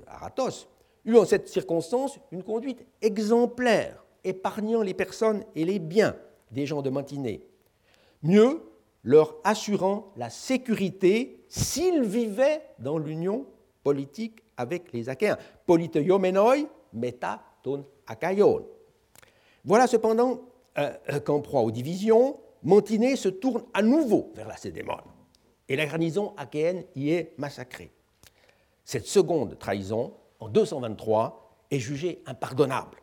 [0.07, 0.67] Aratos,
[1.05, 6.15] eut en cette circonstance une conduite exemplaire, épargnant les personnes et les biens
[6.51, 7.43] des gens de Montiné.
[8.23, 8.61] Mieux,
[9.03, 13.45] leur assurant la sécurité s'ils vivaient dans l'union
[13.83, 15.37] politique avec les Achéens.
[15.65, 16.57] Politeiomenoi
[16.93, 17.85] meta ton.
[19.63, 20.41] Voilà cependant
[21.25, 25.01] qu'en proie aux divisions, Montiné se tourne à nouveau vers la Cédémone
[25.67, 27.91] et la garnison achéenne y est massacrée.
[28.83, 32.97] Cette seconde trahison, en 223, est jugée impardonnable.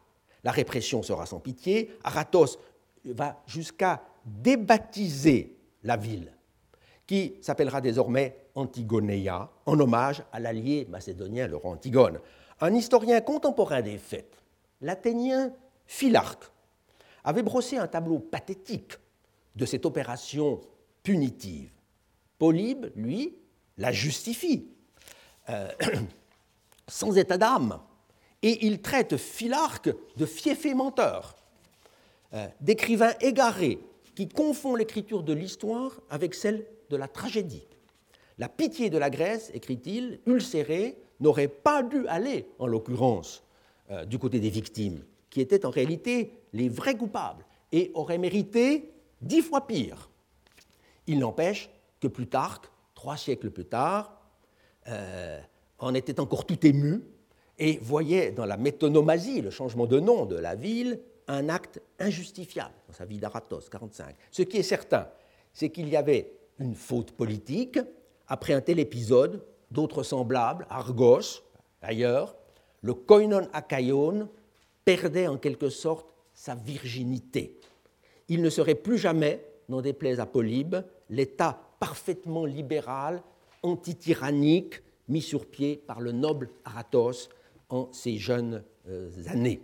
[0.44, 1.90] La répression sera sans pitié.
[2.04, 2.58] Aratos
[3.04, 6.32] va jusqu'à débaptiser la ville,
[7.06, 12.20] qui s'appellera désormais Antigoneia, en hommage à l'allié macédonien le roi Antigone.
[12.60, 14.36] Un historien contemporain des faits,
[14.80, 15.52] l'Athénien
[15.86, 16.50] Philarque,
[17.24, 18.94] avait brossé un tableau pathétique
[19.56, 20.60] de cette opération
[21.02, 21.70] punitive.
[22.38, 23.34] Polybe, lui,
[23.76, 24.68] la justifie,
[25.48, 25.68] euh,
[26.88, 27.80] sans état d'âme,
[28.42, 31.36] et il traite Philarque de fiefé menteur,
[32.34, 33.80] euh, d'écrivain égaré
[34.14, 37.66] qui confond l'écriture de l'histoire avec celle de la tragédie.
[38.38, 43.42] La pitié de la Grèce, écrit-il, ulcérée, n'aurait pas dû aller, en l'occurrence,
[43.90, 48.92] euh, du côté des victimes, qui étaient en réalité les vrais coupables, et aurait mérité
[49.20, 50.10] dix fois pire.
[51.06, 54.20] Il n'empêche que Plutarque, trois siècles plus tard,
[54.88, 55.40] euh,
[55.78, 57.02] en était encore tout ému
[57.58, 62.74] et voyait dans la métonomasie, le changement de nom de la ville, un acte injustifiable
[62.86, 64.14] dans sa vie d'Aratos, 45.
[64.30, 65.08] Ce qui est certain,
[65.52, 67.78] c'est qu'il y avait une faute politique.
[68.28, 71.42] Après un tel épisode, d'autres semblables, Argos,
[71.82, 72.34] ailleurs,
[72.82, 74.28] le koinon akaion
[74.88, 77.60] perdait en quelque sorte sa virginité.
[78.30, 80.76] Il ne serait plus jamais, n'en déplaise à Polybe,
[81.10, 83.22] l'État parfaitement libéral,
[83.62, 87.28] anti-tyrannique, mis sur pied par le noble Aratos
[87.68, 89.60] en ses jeunes euh, années.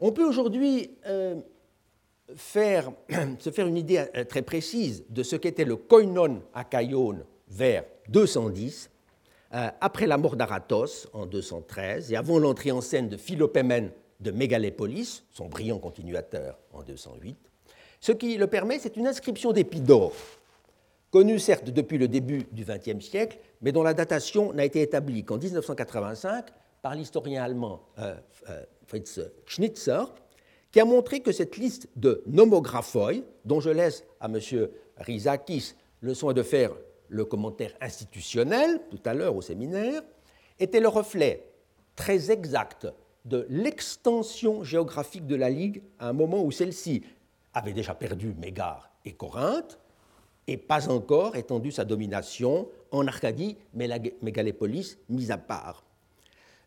[0.00, 1.34] On peut aujourd'hui euh,
[2.34, 6.64] se faire une idée euh, très précise de ce qu'était le koinon à
[7.46, 8.88] vers 210,
[9.80, 15.24] après la mort d'Aratos en 213 et avant l'entrée en scène de Philopémène de Mégalépolis,
[15.30, 17.36] son brillant continuateur en 208.
[18.00, 20.12] Ce qui le permet, c'est une inscription d'Épidore,
[21.10, 25.24] connue certes depuis le début du XXe siècle, mais dont la datation n'a été établie
[25.24, 26.46] qu'en 1985
[26.82, 28.14] par l'historien allemand euh,
[28.50, 30.12] euh, Fritz Schnitzer,
[30.70, 33.12] qui a montré que cette liste de nomographoi,
[33.44, 34.40] dont je laisse à M.
[34.98, 36.72] Rizakis le soin de faire
[37.08, 40.02] le commentaire institutionnel tout à l'heure au séminaire,
[40.58, 41.48] était le reflet
[41.96, 42.86] très exact
[43.24, 47.02] de l'extension géographique de la Ligue à un moment où celle-ci
[47.54, 49.78] avait déjà perdu Mégare et Corinthe,
[50.46, 55.84] et pas encore étendu sa domination en Arcadie, mais la mégalépolis mise à part,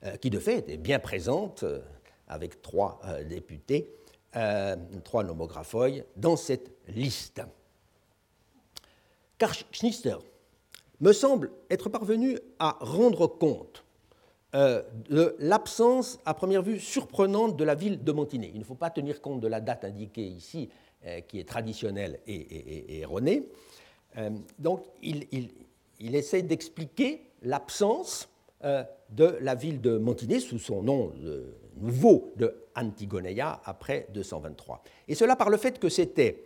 [0.04, 1.80] euh, qui de fait était bien présente euh,
[2.28, 3.94] avec trois euh, députés,
[5.04, 7.42] trois nomographoi, dans cette liste.
[9.38, 10.18] Car Schnister
[11.00, 13.84] me semble être parvenu à rendre compte
[14.56, 18.50] euh, de l'absence, à première vue, surprenante de la ville de Montigny.
[18.54, 20.70] Il ne faut pas tenir compte de la date indiquée ici,
[21.06, 23.50] euh, qui est traditionnelle et, erronée.
[24.18, 25.50] Euh, donc, il,
[26.00, 28.30] essaie d'expliquer l'absence
[28.64, 31.14] de la ville de Montigny sous son nom
[31.76, 34.82] nouveau de Antigoneia après 223.
[35.08, 36.44] Et cela par le fait que c'était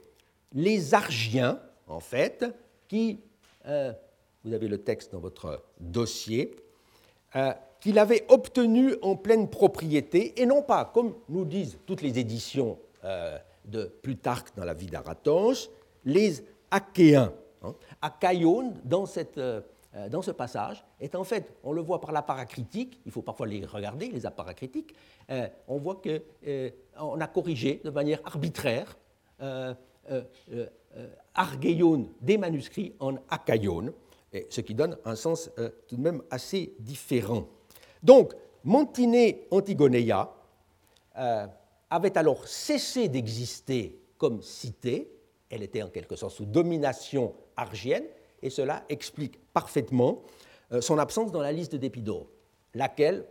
[0.54, 2.46] les Argiens, en fait,
[2.92, 3.22] qui,
[3.64, 6.54] vous avez le texte dans votre dossier,
[7.80, 12.78] qu'il avait obtenu en pleine propriété, et non pas, comme nous disent toutes les éditions
[13.06, 15.72] euh, de Plutarque dans la vie d'Aratos,
[16.04, 17.32] les Achéens.
[17.64, 17.76] Hein.
[18.84, 19.62] dans, cette, euh,
[19.96, 23.22] euh, dans ce passage, est en fait, on le voit par la paracritique, il faut
[23.22, 24.94] parfois les regarder, les aparacritiques,
[25.70, 28.98] on voit qu'on a corrigé de manière arbitraire
[31.34, 33.94] Argeion des manuscrits en Akaion,
[34.50, 35.50] ce qui donne un sens
[35.88, 37.48] tout de même assez différent.
[38.04, 38.34] Donc,
[38.64, 40.32] Mantiné Antigoneia
[41.18, 41.48] euh,
[41.90, 45.12] avait alors cessé d'exister comme cité,
[45.50, 48.06] elle était en quelque sorte sous domination argienne,
[48.42, 50.22] et cela explique parfaitement
[50.72, 52.28] euh, son absence dans la liste d'Épidore,
[52.76, 53.26] laquelle,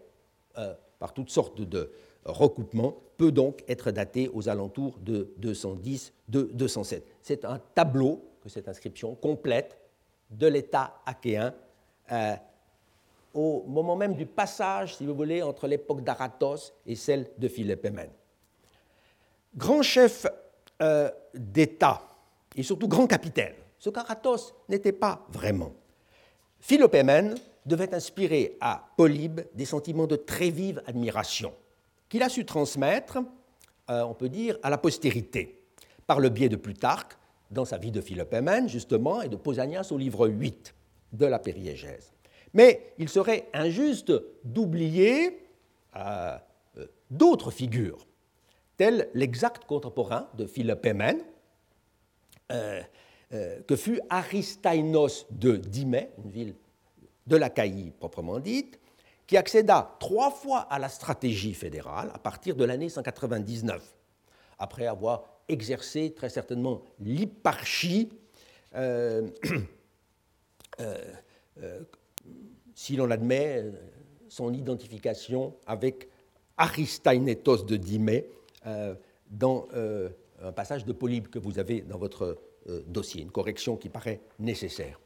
[0.58, 1.92] euh, par toutes sortes de
[2.24, 7.02] recoupements, peut donc être datée aux alentours de 210-207.
[7.22, 9.78] C'est un tableau que cette inscription complète
[10.30, 11.54] de l'État achéen
[12.12, 12.34] euh,
[13.34, 17.86] au moment même du passage, si vous voulez, entre l'époque d'Aratos et celle de Philippe
[19.54, 20.26] Grand chef
[21.34, 22.00] d'État
[22.56, 25.72] et surtout grand capitaine, ce qu'Aratos n'était pas vraiment.
[26.60, 31.54] Philopémen devait inspirer à Polybe des sentiments de très vive admiration,
[32.08, 33.18] qu'il a su transmettre,
[33.88, 35.59] euh, on peut dire, à la postérité,
[36.10, 37.16] par le biais de Plutarque,
[37.52, 40.74] dans sa vie de Philopémen, justement, et de Pausanias au livre 8
[41.12, 42.12] de la Périégèse.
[42.52, 45.46] Mais il serait injuste d'oublier
[45.94, 46.36] euh,
[46.78, 48.08] euh, d'autres figures,
[48.76, 51.16] telles l'exact contemporain de Philopémen,
[52.50, 52.82] euh,
[53.68, 56.54] que fut Aristainos de Dimée, une ville
[57.28, 58.80] de l'Achaïe proprement dite,
[59.28, 63.94] qui accéda trois fois à la stratégie fédérale à partir de l'année 199,
[64.58, 68.08] après avoir exercé très certainement l'hyparchie,
[68.74, 69.28] euh,
[70.80, 71.80] euh,
[72.74, 73.64] si l'on admet
[74.28, 76.08] son identification avec
[76.56, 78.26] Aristainetos de Dimée
[79.30, 79.66] dans
[80.42, 82.38] un passage de Polybe que vous avez dans votre
[82.68, 85.00] euh, dossier, une correction qui paraît nécessaire.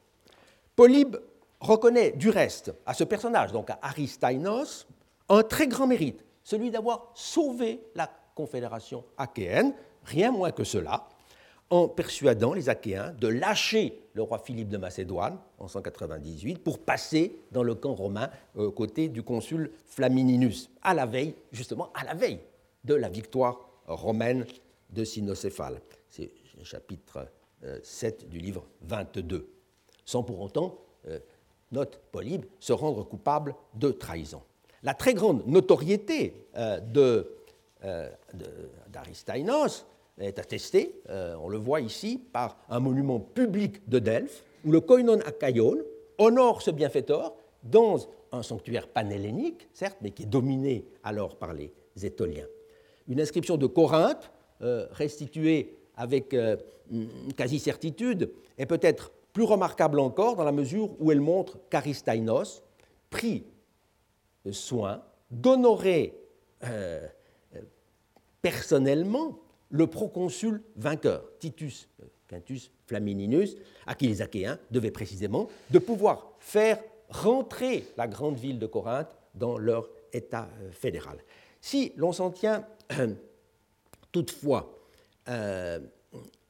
[0.75, 1.17] Polybe
[1.61, 4.89] reconnaît du reste à ce personnage, donc à Aristainos,
[5.29, 9.73] un très grand mérite, celui d'avoir sauvé la confédération achéenne,
[10.05, 11.09] rien moins que cela,
[11.71, 17.41] en persuadant les Achéens de lâcher le roi Philippe de Macédoine en 198 pour passer
[17.53, 22.15] dans le camp romain aux côtés du consul Flamininus, à la veille, justement à la
[22.15, 22.41] veille
[22.85, 24.47] de la victoire romaine
[24.91, 25.81] de Cynocéphale.
[26.09, 27.27] C'est le chapitre
[27.83, 29.49] 7 du livre 22,
[30.05, 30.79] sans pour autant,
[31.09, 31.19] euh,
[31.73, 34.43] note Polybe, se rendre coupable de trahison.
[34.83, 36.79] La très grande notoriété euh,
[37.85, 38.11] euh,
[38.89, 39.87] d'Aristainos
[40.19, 45.21] est attestée, on le voit ici, par un monument public de Delphes, où le koinon
[45.21, 45.79] Akaion
[46.19, 47.99] honore ce bienfaiteur dans
[48.33, 52.47] un sanctuaire panhellénique, certes, mais qui est dominé alors par les Étoliens.
[53.09, 54.31] Une inscription de Corinthe,
[54.93, 56.57] restituée avec euh,
[56.91, 62.63] une quasi-certitude, est peut-être plus remarquable encore dans la mesure où elle montre qu'Aristainos
[63.11, 63.45] prit
[64.51, 66.15] soin d'honorer
[66.65, 67.07] euh,
[68.43, 69.39] personnellement
[69.75, 71.89] le proconsul vainqueur, Titus
[72.29, 73.57] Quintus Flamininus,
[73.87, 79.15] à qui les Achéens devaient précisément de pouvoir faire rentrer la grande ville de Corinthe
[79.35, 81.19] dans leur État euh, fédéral.
[81.61, 82.65] Si l'on s'en tient
[84.13, 84.79] toutefois
[85.29, 85.81] euh,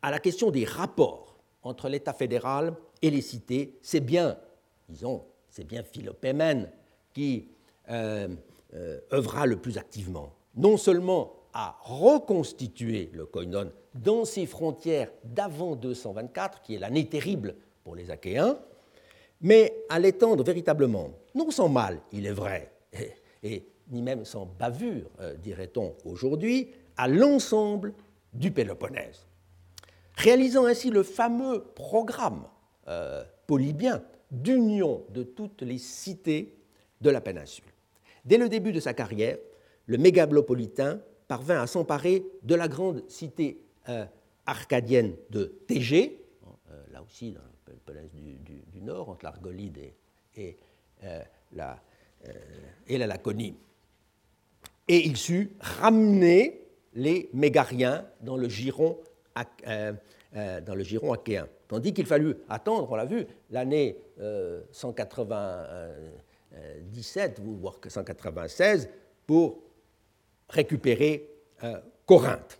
[0.03, 4.37] à la question des rapports entre l'État fédéral et les cités, c'est bien,
[4.87, 6.71] disons, c'est bien Philopémen
[7.15, 7.49] qui
[7.89, 8.29] euh,
[8.75, 15.77] euh, œuvra le plus activement, non seulement à reconstituer le koinon dans ses frontières d'avant
[15.77, 18.59] 224, qui est l'année terrible pour les Achéens,
[19.41, 22.73] mais à l'étendre véritablement, non sans mal, il est vrai,
[23.43, 25.09] et, ni même sans bavure,
[25.43, 27.95] dirait-on aujourd'hui, à l'ensemble
[28.33, 29.27] du Péloponnèse,
[30.17, 32.45] réalisant ainsi le fameux programme
[32.89, 36.57] euh, polybien d'union de toutes les cités
[37.01, 37.65] de la péninsule.
[38.25, 39.39] Dès le début de sa carrière,
[39.87, 44.05] le mégalopolitain parvint à s'emparer de la grande cité euh,
[44.47, 46.23] arcadienne de Tégé,
[46.71, 49.79] euh, là aussi dans le Péloponnèse du, Nord, entre l'Argolide
[50.37, 50.59] et,
[51.53, 51.83] la,
[52.87, 53.57] et la Laconie.
[54.89, 56.65] Et il sut ramener
[56.95, 58.99] les Mégariens dans le giron,
[59.67, 59.93] euh,
[60.37, 61.49] euh, dans achéen.
[61.69, 63.99] Tandis qu'il fallut attendre, on l'a vu, l'année
[64.71, 68.89] 197, voire 196,
[69.27, 69.59] pour
[70.55, 71.29] récupérer
[71.63, 72.59] euh, Corinthe.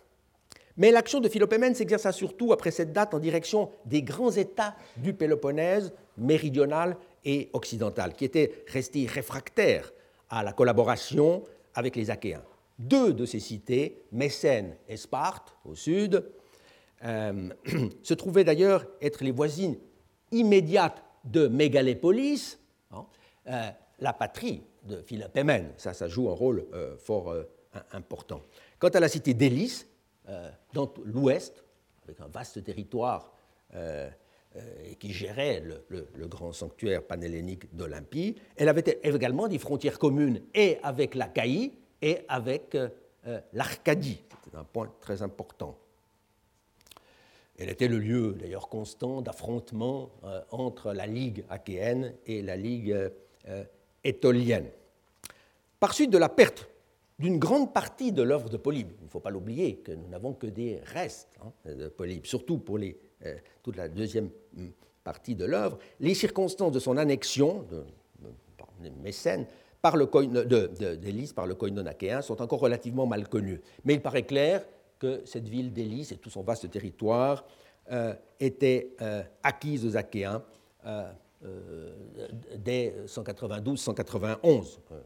[0.77, 5.13] Mais l'action de Philopémen s'exerça surtout après cette date en direction des grands États du
[5.13, 9.91] Péloponnèse méridional et occidental, qui étaient restés réfractaires
[10.29, 11.43] à la collaboration
[11.73, 12.43] avec les Achéens.
[12.77, 16.25] Deux de ces cités, Mécène et Sparte, au sud,
[17.05, 17.49] euh,
[18.03, 19.77] se trouvaient d'ailleurs être les voisines
[20.31, 22.59] immédiates de Mégalépolis,
[22.91, 23.05] hein,
[23.47, 23.69] euh,
[23.99, 25.71] la patrie de Philopémen.
[25.77, 27.33] Ça, ça joue un rôle euh, fort
[27.91, 28.41] important.
[28.79, 29.85] Quant à la cité d'Élis,
[30.73, 31.63] dans l'ouest,
[32.03, 33.31] avec un vaste territoire
[34.83, 38.35] et qui gérait le, grand sanctuaire panhellénique d'Olympie.
[38.55, 42.77] Elle avait également des frontières communes et avec l'Achaïe et avec
[43.53, 44.21] l'Arcadie.
[44.43, 45.77] C'était un point très important.
[47.57, 50.09] Elle était le lieu d'ailleurs constant d'affrontement
[50.51, 53.11] entre la Ligue achéenne et la Ligue
[54.03, 54.67] étolienne.
[55.79, 56.69] Par suite de la perte
[57.19, 60.33] d'une grande partie de l'œuvre de Polybe, il ne faut pas l'oublier que nous n'avons
[60.33, 64.71] que des restes hein, de Polybe, surtout pour euh, toute la deuxième hum,
[65.03, 67.83] partie de l'œuvre, les circonstances de son annexion, de,
[69.01, 69.47] Mécène,
[69.81, 70.05] par le
[70.97, 71.55] d'Élise par le
[72.21, 73.61] sont encore relativement mal connues.
[73.83, 74.65] Mais il paraît clair
[74.99, 77.45] que cette ville d'Élise et tout son vaste territoire
[77.91, 80.43] euh, étaient euh, acquises aux Achéens
[82.57, 85.01] dès 192-191, euh,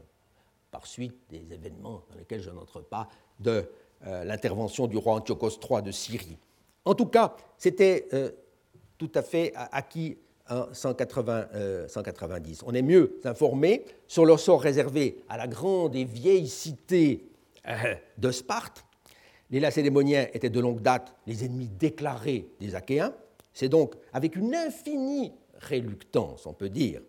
[0.70, 3.08] par suite des événements dans lesquels je n'entre pas
[3.38, 3.70] de
[4.06, 6.38] euh, l'intervention du roi Antiochos III de Syrie.
[6.84, 8.08] En tout cas, c'était
[8.96, 10.16] tout à fait acquis
[10.48, 12.62] en 190.
[12.66, 17.28] On est mieux informé sur le sort réservé à la grande et vieille cité
[18.18, 18.84] de Sparte.
[19.50, 23.12] Les Lacédémoniens étaient de longue date les ennemis déclarés des Achéens.
[23.52, 27.00] C'est donc avec une infinie réluctance, on peut dire,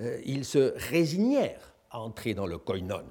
[0.00, 3.04] euh, euh, se résignèrent à entrer dans le koinon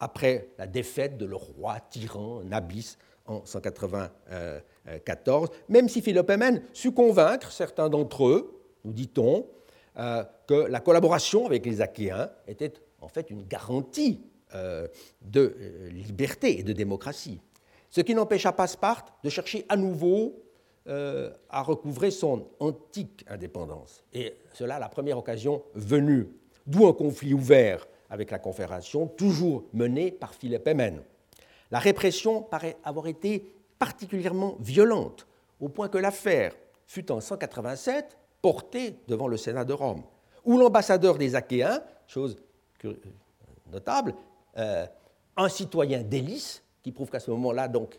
[0.00, 7.52] après la défaite de leur roi tyran Nabis en 194, même si Philopémen sut convaincre
[7.52, 9.46] certains d'entre eux, nous dit-on,
[9.96, 14.20] euh, que la collaboration avec les Achéens était en fait une garantie
[15.20, 15.56] de
[15.90, 17.40] liberté et de démocratie.
[17.90, 20.43] Ce qui n'empêcha pas Sparte de chercher à nouveau
[20.88, 24.04] euh, a recouvré son antique indépendance.
[24.12, 26.28] Et cela, la première occasion venue.
[26.66, 31.02] D'où un conflit ouvert avec la Confédération, toujours mené par Philippe Hémen.
[31.70, 35.26] La répression paraît avoir été particulièrement violente,
[35.60, 36.54] au point que l'affaire
[36.86, 40.02] fut en 187 portée devant le Sénat de Rome,
[40.44, 42.36] où l'ambassadeur des Achéens, chose
[43.72, 44.14] notable,
[44.58, 44.86] euh,
[45.36, 47.98] un citoyen d'Élis, qui prouve qu'à ce moment-là, donc, euh,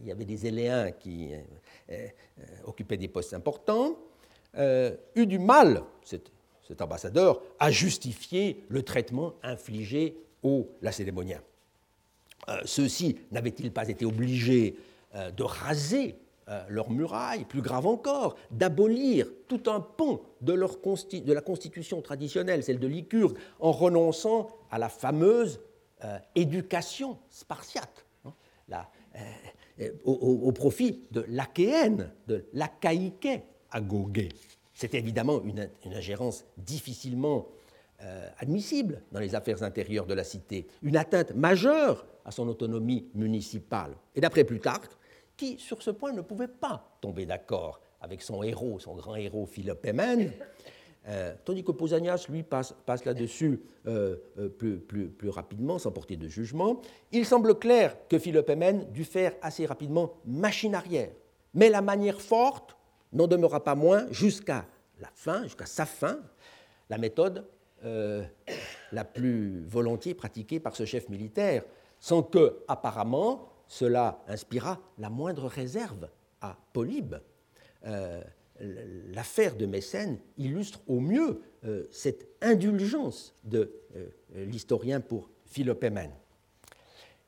[0.00, 1.38] il y avait des Éléens qui euh,
[1.90, 2.06] euh,
[2.64, 3.96] occupaient des postes importants,
[5.14, 6.30] eut du mal, cet,
[6.80, 11.42] ambassadeur, à justifier le traitement infligé aux Lacédémoniens.
[12.64, 14.76] Ceux-ci n'avaient-ils pas été obligés
[15.14, 16.16] de raser
[16.70, 22.86] leurs murailles, plus grave encore, d'abolir tout un pont de, la constitution traditionnelle, celle de
[22.86, 25.60] Lycurgue, en renonçant à la fameuse
[26.34, 28.06] éducation spartiate.
[28.24, 28.32] Hein,
[29.16, 29.20] euh,
[30.04, 34.30] au, profit de l'Achéenne, de l'Achaïquet agogé.
[34.72, 37.46] C'est évidemment une, ingérence difficilement
[38.02, 43.08] euh, admissible dans les affaires intérieures de la cité, une atteinte majeure à son autonomie
[43.14, 43.96] municipale.
[44.14, 44.92] Et d'après Plutarque,
[45.36, 49.46] qui sur ce point ne pouvait pas tomber d'accord avec son héros, son grand héros
[49.46, 50.32] Philopémen,
[51.08, 56.80] euh, tandis que Pausanias, lui, passe, là-dessus euh, euh, plus, rapidement, sans porter de jugement.
[57.12, 61.10] Il semble clair que Philopémen dut faire assez rapidement machine arrière.
[61.54, 62.76] Mais la manière forte
[63.12, 64.66] n'en demeura pas moins jusqu'à
[64.98, 66.18] la fin, jusqu'à sa fin,
[66.90, 67.46] la méthode
[68.90, 71.62] la plus volontiers pratiquée par ce chef militaire,
[72.00, 76.08] sans que, apparemment, cela inspira la moindre réserve
[76.40, 77.14] à Polybe
[78.60, 86.10] l'affaire de Mécène illustre au mieux euh, cette indulgence de euh, l'historien pour Philopémen.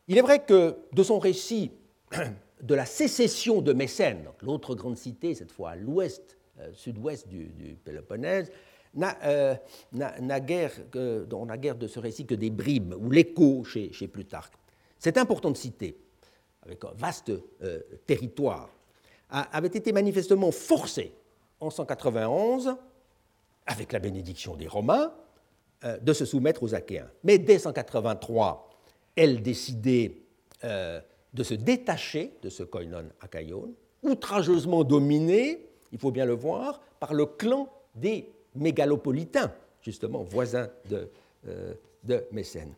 [0.07, 1.73] Il est vrai que de son récit
[2.63, 7.79] de la sécession de Mécène, l'autre grande cité, cette fois à l'ouest, euh, sud-ouest du,
[7.85, 8.51] Péloponnèse,
[8.95, 14.55] on n'a guère de ce récit que des bribes ou l'écho chez, chez, Plutarque.
[14.99, 15.99] Cette importante cité,
[16.63, 17.31] avec un vaste
[18.07, 18.71] territoire,
[19.31, 21.13] avait été manifestement forcée
[21.61, 22.77] en 191,
[23.67, 25.13] avec la bénédiction des Romains,
[25.85, 27.09] euh, de se soumettre aux Achéens.
[27.25, 28.71] Mais dès 183,
[29.17, 30.13] elle décidait
[30.65, 31.01] euh,
[31.35, 33.73] de se détacher de ce koinon achaïon,
[34.03, 39.53] outrageusement dominé, il faut bien le voir, par le clan des mégalopolitains,
[39.83, 41.09] justement voisins de,
[41.47, 41.75] euh,
[42.33, 42.73] Mécène,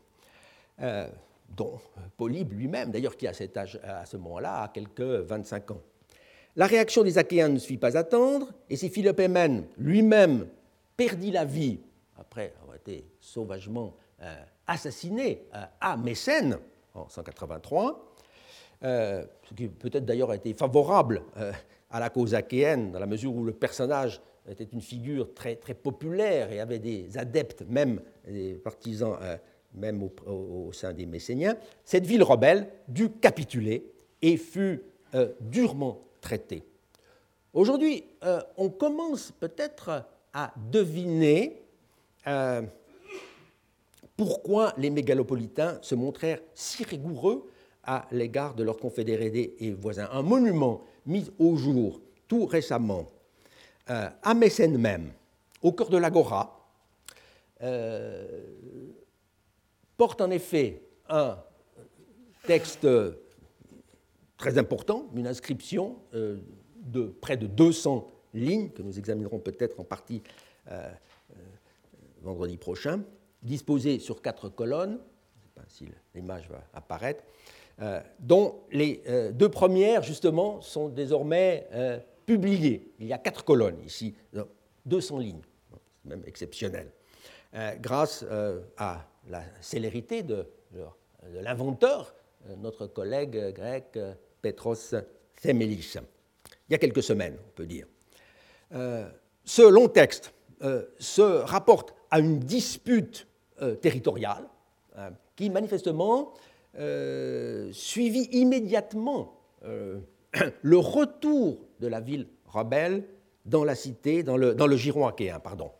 [1.56, 1.78] dont
[2.16, 5.80] Polybe lui-même, d'ailleurs, qui cet âge, à ce moment-là a quelques 25 ans.
[6.60, 10.46] La réaction des Achéens ne se fit pas attendre, et si Philopémen lui-même
[10.94, 11.78] perdit la vie,
[12.18, 14.34] après avoir été sauvagement euh,
[14.66, 16.58] assassiné euh, à Mécène
[16.92, 18.14] en 183,
[18.82, 21.22] euh, ce qui peut-être d'ailleurs a été favorable
[21.90, 26.52] à la cause achéenne, dans la mesure où le personnage était une figure très, populaire
[26.52, 29.16] et avait des adeptes, même des partisans,
[29.72, 31.56] même au, au, sein des Messéniens,
[31.86, 34.82] cette ville rebelle dut capituler et fut
[35.40, 36.62] durement traité.
[37.52, 41.62] Aujourd'hui, euh, on commence peut-être à deviner
[42.26, 42.62] euh,
[44.16, 47.50] pourquoi les mégalopolitains se montrèrent si rigoureux
[47.82, 50.08] à l'égard de leurs confédérés et voisins.
[50.12, 53.06] Un monument mis au jour tout récemment
[53.88, 55.10] euh, à Mécène même,
[55.62, 56.56] au cœur de l'Agora,
[59.98, 61.36] porte en effet un
[62.46, 62.86] texte
[64.40, 70.22] très important, une inscription de près de 200 lignes, que nous examinerons peut-être en partie
[70.70, 70.88] euh,
[71.32, 71.34] euh,
[72.22, 73.02] vendredi prochain,
[73.42, 77.24] disposées sur quatre colonnes, je ne sais pas si l'image va apparaître,
[77.80, 81.66] euh, dont les deux premières, justement, sont désormais
[82.26, 82.92] publiées.
[82.98, 84.14] Il y a quatre colonnes ici,
[84.86, 86.90] 200 lignes, c'est même exceptionnel,
[87.80, 88.24] grâce
[88.76, 92.14] à la célérité de, de l'inventeur,
[92.58, 93.98] notre collègue grec
[94.42, 94.94] Petros
[95.40, 95.96] Themelis
[96.70, 97.86] il y a quelques semaines, on peut dire.
[98.72, 99.08] Euh,
[99.44, 100.32] ce long texte
[100.62, 103.26] euh, se rapporte à une dispute
[103.60, 104.44] euh, territoriale
[105.34, 106.34] qui manifestement
[107.72, 113.04] suivit immédiatement le retour de la ville rebelle
[113.46, 115.40] dans la cité, dans le, giron achéen.
[115.40, 115.72] Pardon.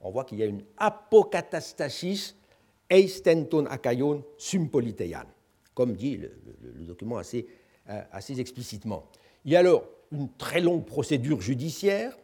[0.00, 2.34] on voit qu'il y a une apocatastasis
[2.90, 5.26] eistenton akaion sumpoliteian,
[5.74, 7.46] comme dit le document assez,
[8.12, 9.04] assez explicitement.
[9.44, 12.16] Il y a alors une très longue procédure judiciaire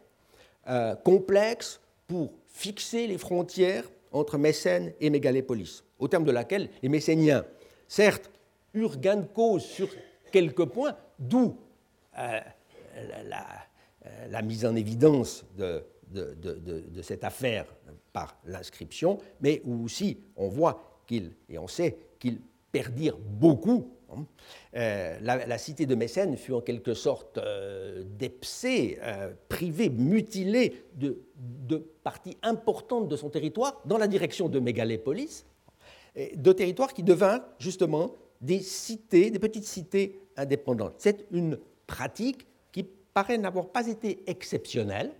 [0.67, 6.89] euh, complexe pour fixer les frontières entre Mécène et Mégalépolis, au terme de laquelle les
[6.89, 7.45] Messéniens,
[7.87, 8.29] certes,
[8.73, 9.89] eurent gain de cause sur
[10.31, 11.57] quelques points, d'où
[12.17, 12.39] euh,
[14.29, 17.65] la, mise en évidence de, de cette affaire
[18.11, 22.39] par l'inscription, mais où aussi on voit qu'ils, et on sait qu'ils
[22.71, 23.89] perdirent beaucoup
[24.75, 28.03] euh, la, cité de Mécène fut en quelque sorte euh,
[28.65, 31.23] euh, privée, mutilée de,
[32.03, 35.45] parties importantes de son territoire dans la direction de Mégalépolis,
[36.35, 40.95] de territoires qui devinrent justement des cités, des petites cités indépendantes.
[40.97, 41.57] C'est une
[41.87, 45.11] pratique qui paraît n'avoir pas été exceptionnelle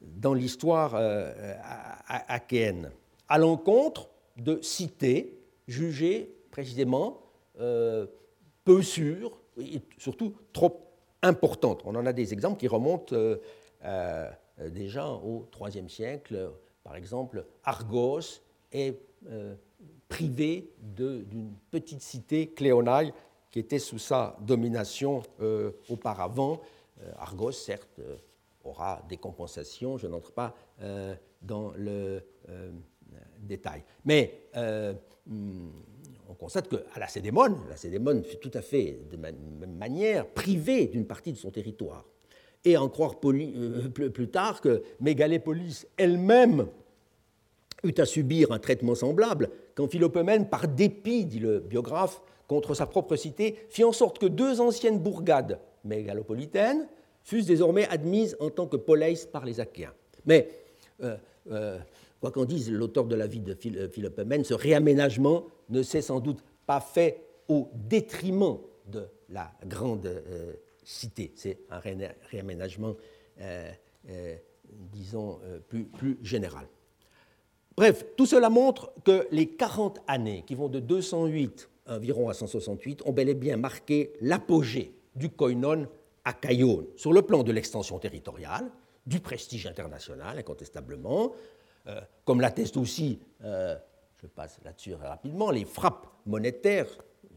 [0.00, 1.00] dans l'histoire
[2.08, 2.90] achéenne,
[3.28, 7.20] à l'encontre de cités jugées précisément
[7.60, 8.06] euh,
[8.64, 10.90] peu sûres et surtout trop
[11.22, 11.82] importantes.
[11.84, 13.36] On en a des exemples qui remontent euh,
[13.84, 14.30] euh,
[14.70, 16.50] déjà au IIIe siècle.
[16.82, 18.40] Par exemple, Argos
[18.72, 19.00] est
[20.08, 23.12] privé d'une petite cité, Cléonaï,
[23.50, 25.22] qui était sous sa domination
[25.88, 26.60] auparavant.
[27.16, 28.00] Argos, certes,
[28.62, 30.54] aura des compensations, je n'entre pas
[31.42, 32.22] dans le
[33.40, 33.82] détail.
[34.04, 34.48] Mais
[35.26, 35.68] hmm,
[36.28, 39.36] on constate qu'à la Cédémone, la Cédémone fut tout à fait de même
[39.78, 42.04] manière privée d'une partie de son territoire.
[42.64, 46.66] Et en croire euh, plus, tard que Mégalépolis elle-même
[47.84, 52.86] eut à subir un traitement semblable quand Philopémène, par dépit, dit le biographe, contre sa
[52.86, 56.88] propre cité, fit en sorte que deux anciennes bourgades mégalopolitaines
[57.22, 59.92] fussent désormais admises en tant que poleis par les Achéens.
[60.24, 60.48] Mais
[61.02, 61.16] euh,
[61.50, 61.78] euh,
[62.26, 63.54] quoi qu'en dise l'auteur de la vie de
[63.88, 70.54] Philopémène, ce réaménagement ne s'est sans doute pas fait au détriment de la grande euh,
[70.82, 71.32] cité.
[71.36, 71.80] C'est un
[72.30, 72.96] réaménagement,
[73.40, 73.70] euh,
[74.10, 74.36] euh,
[74.92, 76.66] disons, plus, général.
[77.76, 83.02] Bref, tout cela montre que les 40 années qui vont de 208 environ à 168
[83.06, 85.86] ont bel et bien marqué l'apogée du koinon
[86.24, 88.68] à Caïon sur le plan de l'extension territoriale,
[89.06, 91.32] du prestige international, incontestablement,
[92.24, 93.20] comme l'atteste aussi
[94.26, 96.88] je passe là-dessus rapidement, les frappes monétaires,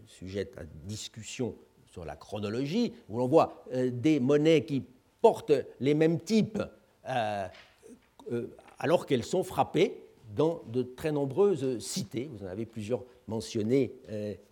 [0.05, 4.83] sujettes à discussion sur la chronologie, où l'on voit euh, des monnaies qui
[5.21, 6.61] portent les mêmes types
[7.07, 7.47] euh,
[8.31, 8.47] euh,
[8.77, 10.03] alors qu'elles sont frappées
[10.35, 12.29] dans de très nombreuses cités.
[12.31, 13.91] Vous en avez plusieurs mentionnées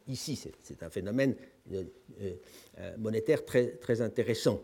[0.08, 0.36] ici.
[0.36, 1.36] C'est un phénomène
[2.98, 4.60] monétaire très, très intéressant.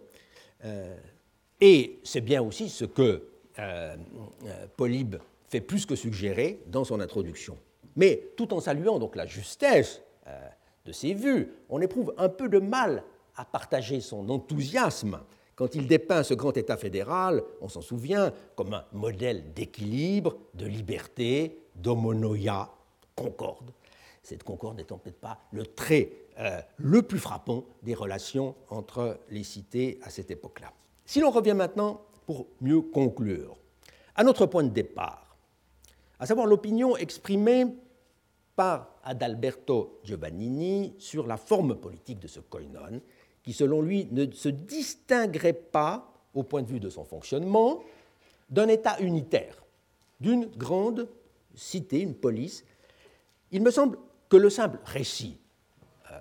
[1.62, 3.33] et c'est bien aussi ce que
[4.78, 5.16] Polybe
[5.48, 7.58] fait plus que suggérer dans son introduction.
[7.96, 10.48] Mais tout en saluant donc la justesse euh,
[10.86, 13.04] de ses vues, on éprouve un peu de mal
[13.36, 15.20] à partager son enthousiasme
[15.56, 20.66] quand il dépeint ce grand État fédéral, on s'en souvient, comme un modèle d'équilibre, de
[20.66, 22.74] liberté, d'homonoia,
[23.16, 23.72] concorde.
[24.24, 29.44] Cette concorde n'étant peut-être pas le trait euh, le plus frappant des relations entre les
[29.44, 30.72] cités à cette époque-là.
[31.06, 33.58] Si l'on revient maintenant pour mieux conclure,
[34.16, 35.36] à notre point de départ,
[36.20, 37.66] à savoir l'opinion exprimée
[38.56, 43.02] par Adalberto Giovannini sur la forme politique de ce koinon,
[43.42, 47.84] qui selon lui ne se distinguerait pas, au point de vue de son fonctionnement,
[48.50, 49.64] d'un État unitaire,
[50.20, 51.10] d'une grande
[51.54, 52.64] cité, une police.
[53.52, 53.98] Il me semble
[54.30, 55.38] que le simple récit
[56.12, 56.20] euh,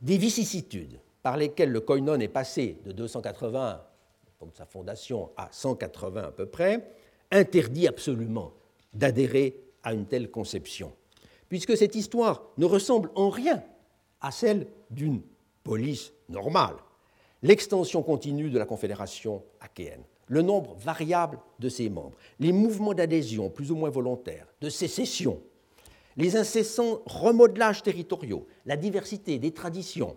[0.00, 3.82] des vicissitudes par lesquelles le koinon est passé de 280
[4.46, 6.86] de sa fondation à 180 à peu près,
[7.30, 8.52] interdit absolument
[8.92, 10.92] d'adhérer à une telle conception,
[11.48, 13.62] puisque cette histoire ne ressemble en rien
[14.20, 15.22] à celle d'une
[15.64, 16.76] police normale.
[17.42, 23.50] L'extension continue de la Confédération achéenne, le nombre variable de ses membres, les mouvements d'adhésion
[23.50, 25.40] plus ou moins volontaires, de sécession,
[26.16, 30.16] les incessants remodelages territoriaux, la diversité des traditions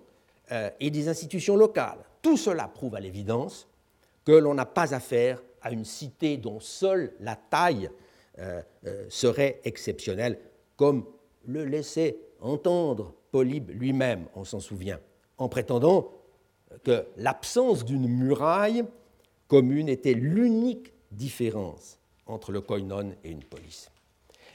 [0.51, 3.67] euh, et des institutions locales, tout cela prouve à l'évidence
[4.25, 7.89] que l'on n'a pas affaire à une cité dont seule la taille
[8.39, 10.39] euh, euh, serait exceptionnelle,
[10.75, 11.05] comme
[11.45, 14.99] le laissait entendre Polybe lui-même, on s'en souvient,
[15.37, 16.11] en prétendant
[16.83, 18.83] que l'absence d'une muraille
[19.47, 23.89] commune était l'unique différence entre le koinon et une police.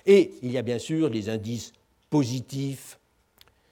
[0.07, 1.73] Et il y a bien sûr des indices
[2.11, 2.99] positifs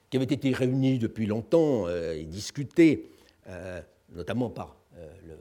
[0.09, 3.11] qui avaient été réunis depuis longtemps euh, et discutés,
[4.13, 4.75] notamment par
[5.25, 5.35] le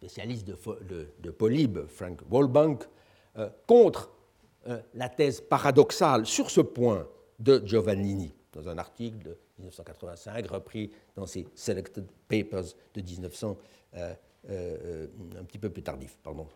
[0.00, 2.84] spécialiste de, Polybe, Frank Wolbank,
[3.36, 4.10] euh, contre
[4.66, 7.06] euh, la thèse paradoxale sur ce point
[7.38, 13.58] de Giovannini, dans un article de 1985 repris dans ses Selected Papers de 1900,
[13.96, 15.06] euh,
[15.50, 16.46] plus tardif, pardon,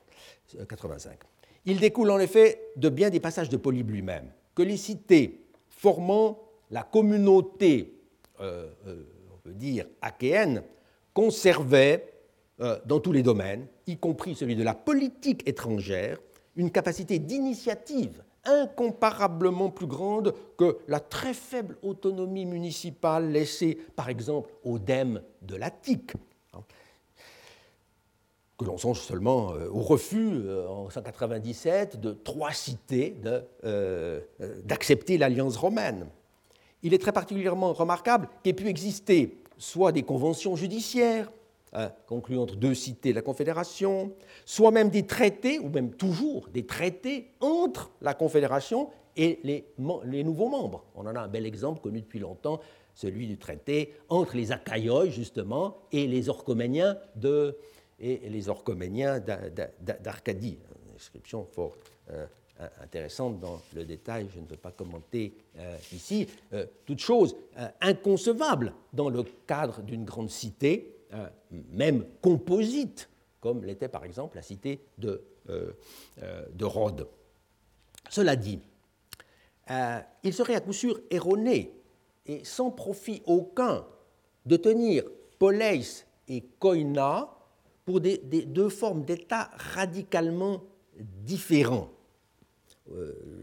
[0.66, 1.18] 85.
[1.66, 6.38] Il découle en effet de bien des passages de Polybe lui-même, que les cités formant
[6.70, 7.94] la communauté,
[8.40, 10.62] on peut dire, achéenne,
[11.12, 12.13] conservaient
[12.60, 16.18] euh, dans tous les domaines, y compris celui de la politique étrangère,
[16.54, 24.52] une capacité d'initiative incomparablement plus grande que la très faible autonomie municipale laissée, par exemple,
[24.62, 26.12] au DEM de l'Attique,
[26.52, 26.60] hein,
[28.56, 33.16] que l'on songe seulement euh, au refus euh, en 197 de trois cités
[34.64, 36.06] d'accepter l'alliance romaine.
[36.84, 41.32] Il est très particulièrement remarquable qu'aient pu exister soit des conventions judiciaires,
[41.76, 44.12] Hein, conclu entre deux cités de la Confédération,
[44.44, 49.64] soit même des traités, ou même toujours des traités entre la Confédération et les,
[50.22, 50.84] nouveaux membres.
[50.94, 52.60] On en a un bel exemple connu depuis longtemps,
[52.94, 57.56] celui du traité entre les Achaïoi, justement, et les Orchoméniens de,
[57.98, 58.42] et les
[60.00, 60.58] d'Arcadie.
[60.86, 61.76] Une description fort
[62.10, 66.28] euh, intéressante dans le détail, je ne veux pas commenter euh, ici.
[66.52, 67.34] Euh, toute chose
[67.80, 71.28] inconcevable dans le cadre d'une grande cité, euh,
[71.70, 73.08] même composite,
[73.40, 75.70] comme l'était par exemple la cité de, euh,
[76.22, 77.06] euh, de Rhodes.
[78.10, 78.58] Cela dit,
[80.24, 81.72] il serait à coup sûr erroné
[82.26, 83.86] et sans profit aucun
[84.44, 85.04] de tenir
[85.38, 87.30] Poleis et Koina
[87.84, 90.64] pour des, deux formes d'État radicalement
[90.98, 91.90] différents,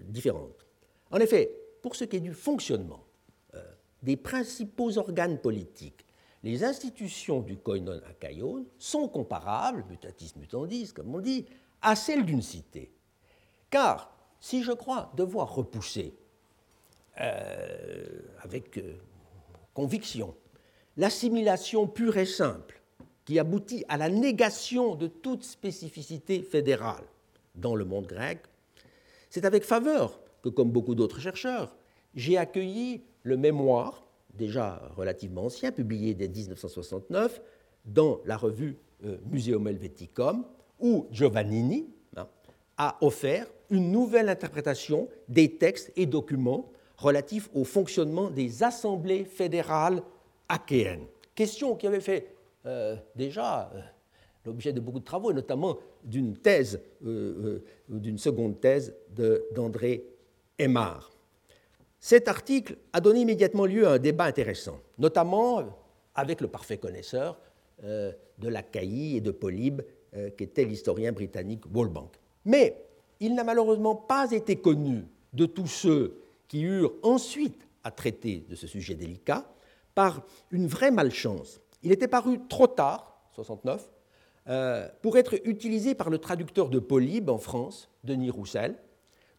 [0.08, 0.68] différentes.
[1.10, 1.52] En effet,
[1.82, 3.04] pour ce qui est du fonctionnement
[4.04, 6.06] des principaux organes politiques
[6.44, 11.46] les institutions du koinon akaion sont comparables, mutatis mutandis, comme on dit,
[11.82, 12.92] à celles d'une cité.
[13.70, 16.16] Car si je crois devoir repousser
[17.20, 18.96] euh, avec euh,
[19.74, 20.36] conviction
[20.98, 22.82] l'assimilation pure et simple
[23.26, 27.04] qui aboutit à la négation de toute spécificité fédérale
[27.56, 28.40] dans le monde grec,
[29.30, 31.76] c'est avec faveur que, comme beaucoup d'autres chercheurs,
[32.16, 34.04] j'ai accueilli le mémoire
[34.34, 37.42] déjà relativement ancien, publié dès 1969
[37.86, 40.46] dans la revue euh, Museum Helveticum,
[40.80, 42.28] où Giovannini hein,
[42.78, 50.04] a offert une nouvelle interprétation des textes et documents relatifs au fonctionnement des assemblées fédérales
[50.50, 51.06] achéennes.
[51.34, 53.80] Question qui avait fait euh, déjà euh,
[54.46, 58.96] l'objet de beaucoup de travaux, et notamment d'une thèse, d'une seconde thèse
[59.54, 60.04] d'André
[60.58, 61.11] Aymar.
[62.04, 65.62] Cet article a donné immédiatement lieu à un débat intéressant, notamment
[66.16, 67.40] avec le parfait connaisseur
[67.84, 69.84] euh, de l'Achaïe et de Polybe,
[70.16, 72.10] euh, qui était l'historien britannique Walbank.
[72.44, 72.76] Mais
[73.20, 78.56] il n'a malheureusement pas été connu de tous ceux qui eurent ensuite à traiter de
[78.56, 79.46] ce sujet délicat
[79.94, 81.62] par une vraie malchance.
[81.84, 83.90] Il était paru trop tard, 69,
[84.48, 88.76] euh, pour être utilisé par le traducteur de Polybe en France, Denis Roussel,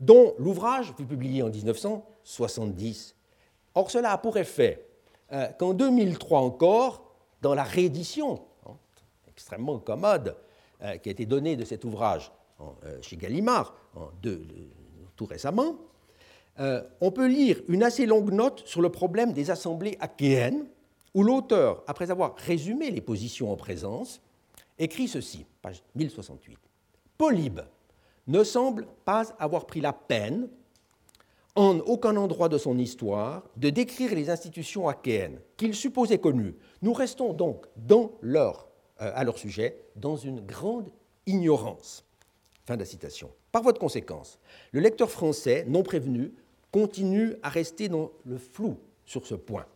[0.02, 3.14] dont l'ouvrage fut publié en 1970.
[3.74, 4.84] Or, cela a pour effet
[5.32, 8.76] euh, qu'en 2003 encore, dans la réédition hein,
[9.28, 10.36] extrêmement commode
[10.82, 13.74] euh, qui a été donnée de cet ouvrage euh, chez Gallimard
[15.16, 15.76] tout récemment,
[16.58, 20.66] on peut lire une assez longue note sur le problème des assemblées achéennes
[21.14, 24.22] où l'auteur, après avoir résumé les positions en présence,
[24.78, 26.58] écrit ceci, page 1068.
[27.18, 27.60] Polybe
[28.26, 30.48] ne semble pas avoir pris la peine,
[31.54, 36.54] en aucun endroit de son histoire, de décrire les institutions achéennes qu'il supposait connues.
[36.80, 38.52] Nous restons donc euh,
[38.98, 40.88] à leur sujet dans une grande
[41.26, 42.04] ignorance.
[42.64, 43.30] Fin de la citation.
[43.50, 44.38] Par voie de conséquence,
[44.70, 46.32] le lecteur français, non prévenu,
[46.70, 49.66] continue à rester dans le flou sur ce point.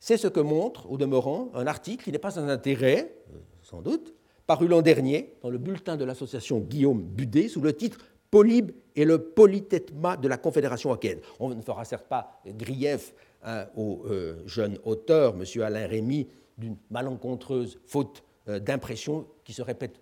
[0.00, 3.80] C'est ce que montre, au demeurant, un article qui n'est pas sans intérêt, euh, sans
[3.80, 4.14] doute,
[4.50, 7.98] paru l'an dernier dans le bulletin de l'association Guillaume Budet sous le titre
[8.32, 11.20] Polybe et le polythétma de la Confédération achéenne.
[11.38, 15.62] On ne fera certes pas grief hein, au euh, jeune auteur, M.
[15.62, 16.26] Alain Rémy,
[16.58, 20.00] d'une malencontreuse faute euh, d'impression qui se répète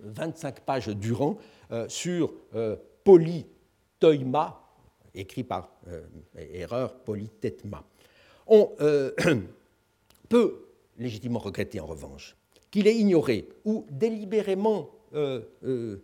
[0.00, 1.38] 25 pages durant
[1.88, 2.34] sur
[3.02, 4.60] polytoima,
[5.14, 5.70] écrit par
[6.36, 7.82] erreur polythétma.
[8.46, 8.72] On
[10.28, 10.66] peut
[10.98, 12.36] légitimement regretter en revanche
[12.70, 16.02] qu'il ait ignoré ou délibérément euh, euh,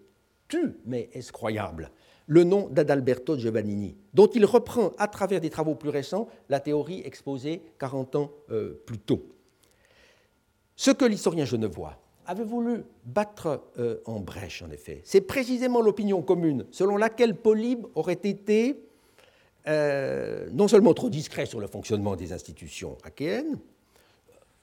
[0.48, 1.90] tu, mais est-ce croyable,
[2.26, 7.02] le nom d'Adalberto Giovannini, dont il reprend à travers des travaux plus récents la théorie
[7.04, 9.26] exposée 40 ans euh, plus tôt.
[10.76, 13.64] Ce que l'historien genevois avait voulu battre
[14.06, 18.80] en brèche, en effet, c'est précisément l'opinion commune selon laquelle Polybe aurait été
[19.66, 23.58] non seulement trop discret sur le fonctionnement des institutions achéennes,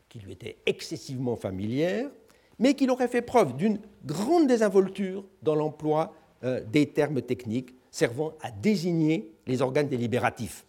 [0.10, 2.10] qui lui était excessivement familière,
[2.58, 8.34] mais qu'il aurait fait preuve d'une grande désinvolture dans l'emploi euh, des termes techniques servant
[8.42, 10.66] à désigner les organes délibératifs.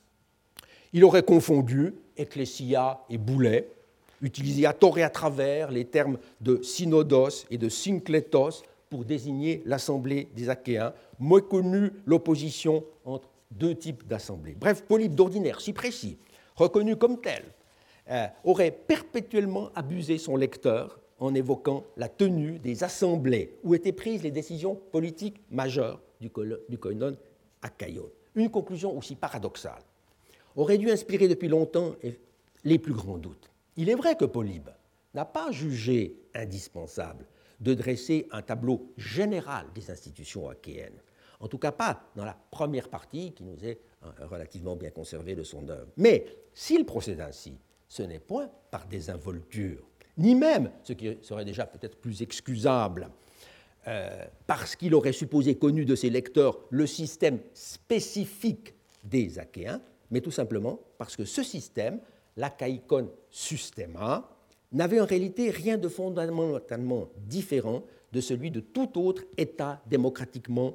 [0.92, 3.68] Il aurait confondu ecclesia et boulet,
[4.22, 9.62] utilisé à tort et à travers les termes de synodos et de synclétos pour désigner
[9.64, 14.56] l'assemblée des Achéens, méconnu l'opposition entre deux types d'assemblées.
[14.58, 16.18] Bref, Polybe d'ordinaire si précis,
[16.56, 17.44] reconnu comme tel,
[18.08, 24.22] euh, aurait perpétuellement abusé son lecteur en évoquant la tenue des assemblées où étaient prises
[24.22, 27.16] les décisions politiques majeures du, koinon
[27.62, 28.12] à Caillot.
[28.34, 29.82] Une conclusion aussi paradoxale
[30.56, 31.94] aurait dû inspirer depuis longtemps
[32.64, 33.50] les plus grands doutes.
[33.76, 34.70] Il est vrai que Polybe
[35.14, 37.26] n'a pas jugé indispensable
[37.60, 41.00] de dresser un tableau général des institutions achéennes,
[41.40, 45.34] en tout cas pas dans la première partie qui nous est euh, relativement bien conservée
[45.34, 45.90] de son œuvre.
[45.96, 46.24] Mais
[46.54, 47.58] s'il procède ainsi,
[47.90, 49.82] ce n'est point par désinvolture,
[50.16, 53.10] ni même, ce qui serait déjà peut-être plus excusable,
[53.88, 59.80] euh, parce qu'il aurait supposé connu de ses lecteurs le système spécifique des Achéens,
[60.12, 61.98] mais tout simplement parce que ce système,
[62.36, 64.36] l'Achaïkon Systema,
[64.70, 67.82] n'avait en réalité rien de fondamentalement différent
[68.12, 70.74] de celui de tout autre État démocratiquement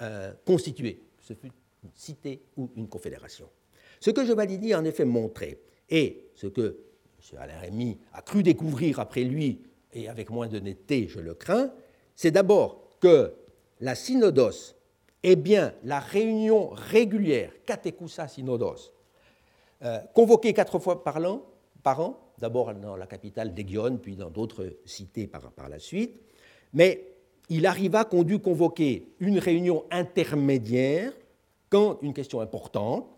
[0.00, 1.52] euh, constitué, ce fut
[1.84, 3.48] une cité ou une confédération.
[4.00, 6.78] Ce que Giovannini a en effet montré, et ce que
[7.32, 7.38] M.
[7.38, 9.62] Alain Rémy a cru découvrir après lui,
[9.92, 11.72] et avec moins d'honnêteté, je le crains,
[12.14, 13.32] c'est d'abord que
[13.80, 14.74] la synodos
[15.22, 18.92] est bien la réunion régulière, catekusa synodos,
[19.82, 21.42] euh, convoquée quatre fois par an,
[21.82, 26.20] par an d'abord dans la capitale d'Egion, puis dans d'autres cités par, par la suite,
[26.72, 27.16] mais
[27.48, 31.12] il arriva qu'on dut convoquer une réunion intermédiaire
[31.70, 33.15] quand une question importante,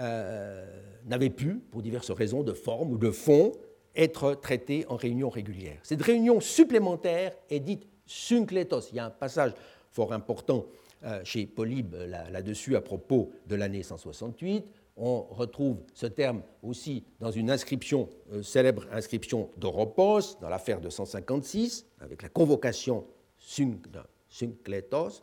[0.00, 0.64] euh,
[1.04, 3.52] n'avait pu, pour diverses raisons de forme ou de fond,
[3.94, 5.78] être traitée en réunion régulière.
[5.82, 8.88] Cette réunion supplémentaire est dite synclétos.
[8.92, 9.52] Il y a un passage
[9.90, 10.64] fort important
[11.04, 11.96] euh, chez Polybe
[12.30, 14.64] là-dessus à propos de l'année 168.
[14.96, 20.88] On retrouve ce terme aussi dans une inscription, euh, célèbre inscription d'Oropos, dans l'affaire de
[20.88, 23.04] 156, avec la convocation
[23.38, 25.22] synclétos.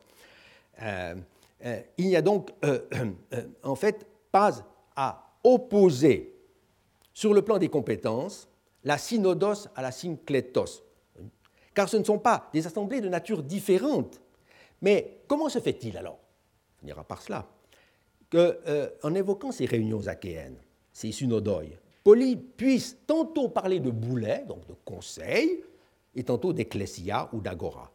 [1.98, 2.52] il n'y a donc
[3.64, 4.52] en fait pas
[4.96, 6.34] à opposer
[7.14, 8.48] sur le plan des compétences
[8.84, 10.84] la synodos à la synclétos,
[11.74, 14.22] car ce ne sont pas des assemblées de nature différente.
[14.82, 16.20] Mais comment se fait-il alors
[16.78, 17.46] On finira par cela.
[18.30, 20.58] Que, euh, en évoquant ces réunions achéennes,
[20.92, 21.64] ces synodoi,
[22.04, 25.64] Poly puisse tantôt parler de boulet, donc de conseil,
[26.16, 27.92] et tantôt d'ecclésia ou d'agora,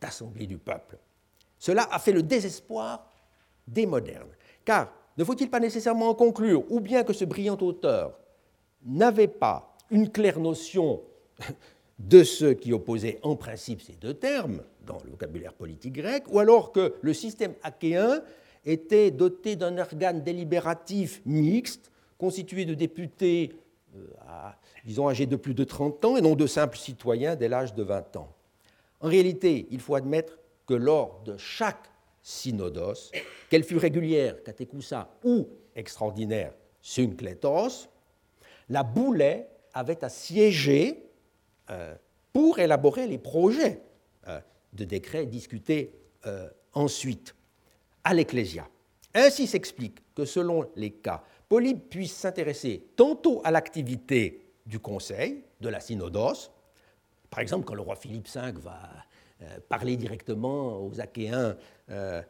[0.00, 0.98] d'assemblée du peuple.
[1.58, 3.10] Cela a fait le désespoir
[3.66, 4.30] des modernes,
[4.64, 8.16] car ne faut-il pas nécessairement en conclure, ou bien que ce brillant auteur
[8.86, 11.02] n'avait pas une claire notion
[11.98, 16.38] de ce qui opposait en principe ces deux termes dans le vocabulaire politique grec, ou
[16.38, 18.22] alors que le système achéen
[18.64, 23.52] était doté d'un organe délibératif mixte, constitué de députés,
[23.96, 24.00] euh,
[24.84, 27.82] disons, âgés de plus de 30 ans, et non de simples citoyens dès l'âge de
[27.82, 28.32] 20 ans.
[29.00, 31.90] En réalité, il faut admettre que lors de chaque
[32.28, 33.10] synodos,
[33.48, 36.52] qu'elle fût régulière, catécousa, ou extraordinaire,
[36.82, 37.88] synclétos,
[38.68, 41.04] la Boulet avait à siéger
[41.70, 41.94] euh,
[42.34, 43.80] pour élaborer les projets
[44.26, 44.40] euh,
[44.74, 45.94] de décrets discutés
[46.26, 47.34] euh, ensuite
[48.04, 48.68] à l'Ecclésia.
[49.14, 55.70] Ainsi s'explique que selon les cas, Polybe puisse s'intéresser tantôt à l'activité du Conseil, de
[55.70, 56.50] la synodos,
[57.30, 58.80] par exemple quand le roi Philippe V va
[59.68, 61.56] parler directement aux Achéens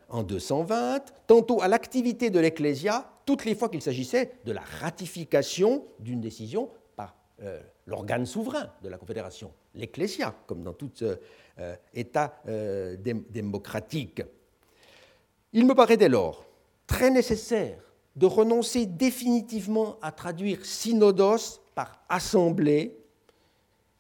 [0.09, 5.85] en 220, tantôt à l'activité de l'Ecclésia, toutes les fois qu'il s'agissait de la ratification
[5.99, 7.15] d'une décision par
[7.87, 11.17] l'organe souverain de la Confédération, l'Ecclésia, comme dans tout euh,
[11.59, 12.97] euh, État euh,
[13.31, 14.23] démocratique.
[15.53, 16.45] Il me paraît dès lors
[16.87, 17.79] très nécessaire
[18.17, 22.97] de renoncer définitivement à traduire synodos par assemblée,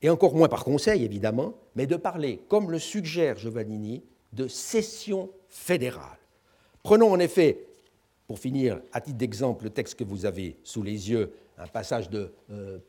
[0.03, 4.03] et encore moins par conseil évidemment, mais de parler, comme le suggère Giovannini,
[4.33, 6.19] de session fédérale.
[6.83, 7.67] Prenons en effet,
[8.27, 12.11] pour finir, à titre d'exemple, le texte que vous avez sous les yeux, un passage
[12.11, 12.33] de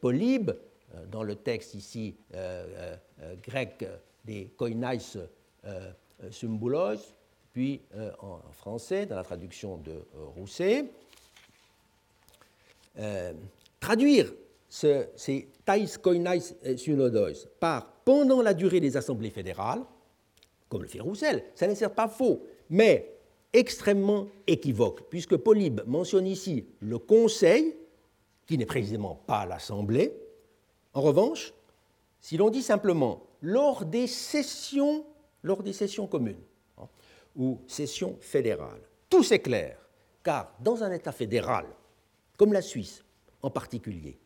[0.01, 3.85] Polybe, euh, dans le texte ici euh, euh, grec
[4.25, 4.97] des koinais
[6.31, 7.13] symbolos,
[7.53, 7.81] puis
[8.19, 10.01] en français, dans la traduction de
[10.35, 10.85] Rousset.
[13.79, 14.33] traduire
[14.69, 16.39] ces tais koinais
[16.77, 19.83] synodos par pendant la durée des assemblées fédérales,
[20.67, 23.19] comme le fait Roussel, ça n'est certes pas faux, mais
[23.51, 27.75] extrêmement équivoque, puisque Polybe mentionne ici le Conseil,
[28.45, 30.13] qui n'est précisément pas l'Assemblée,
[30.93, 31.53] en revanche,
[32.19, 35.05] si l'on dit simplement lors des sessions,
[36.09, 36.41] communes
[36.77, 36.87] hein,
[37.35, 39.77] ou sessions fédérales, tout s'éclaire,
[40.23, 41.65] car dans un État fédéral,
[42.37, 43.03] comme la Suisse
[43.41, 44.19] en particulier,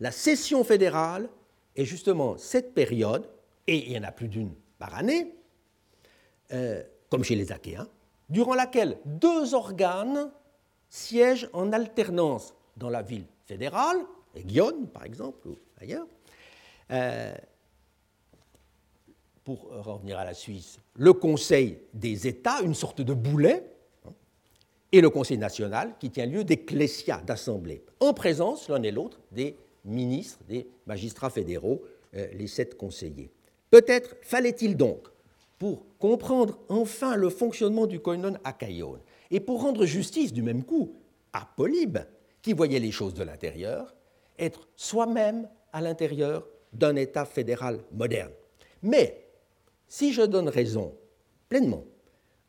[0.00, 1.28] la session fédérale
[1.74, 3.28] est justement cette période,
[3.66, 5.34] et il y en a plus d'une par année,
[6.52, 7.88] euh, comme chez les Achéens,
[8.28, 10.30] durant laquelle deux organes
[10.88, 13.98] siègent en alternance dans la ville fédérale,
[14.36, 15.48] Guillaume par exemple,
[15.80, 16.06] ailleurs.
[16.90, 17.34] Euh,
[19.44, 23.64] pour revenir à la Suisse, le Conseil des États, une sorte de boulet,
[24.04, 24.12] hein,
[24.90, 29.56] et le Conseil national qui tient lieu d'ecclésia, d'assemblée, en présence l'un et l'autre des
[29.86, 31.82] ministres, des magistrats fédéraux,
[32.14, 33.30] euh, les sept conseillers.
[33.70, 35.08] Peut-être fallait-il donc,
[35.58, 38.98] pour comprendre enfin le fonctionnement du koinon Caillon,
[39.30, 40.94] et pour rendre justice du même coup
[41.32, 41.98] à Polybe,
[42.42, 43.94] qui voyait les choses de l'intérieur,
[44.38, 48.32] être soi-même à l'intérieur d'un État fédéral moderne.
[48.82, 49.26] Mais
[49.88, 50.94] si je donne raison
[51.48, 51.84] pleinement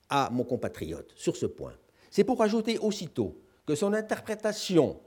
[0.09, 1.73] à mon compatriote sur ce point,
[2.09, 4.99] c'est pour ajouter aussitôt que son interprétation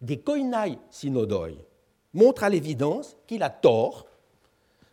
[0.00, 1.50] des koinai synodoi
[2.14, 4.06] montre à l'évidence qu'il a tort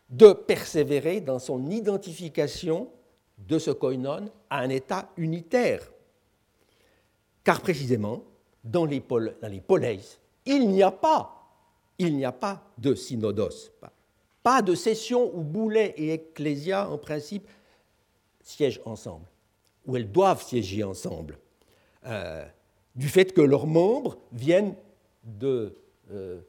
[0.10, 2.90] de persévérer dans son identification
[3.38, 5.92] de ce koinon à un État unitaire.
[7.44, 8.24] Car précisément,
[8.64, 10.00] dans les, pol dans les poleis,
[10.46, 11.36] il n'y a pas
[11.98, 13.72] il n'y a pas de synodos,
[14.44, 17.48] pas de session où Boulet et Ecclésia, en principe,
[18.42, 19.26] siègent ensemble,
[19.86, 21.40] où elles doivent siéger ensemble,
[22.06, 22.46] euh,
[22.96, 24.76] du fait que leurs membres viennent
[25.26, 25.74] de,
[26.12, 26.40] euh,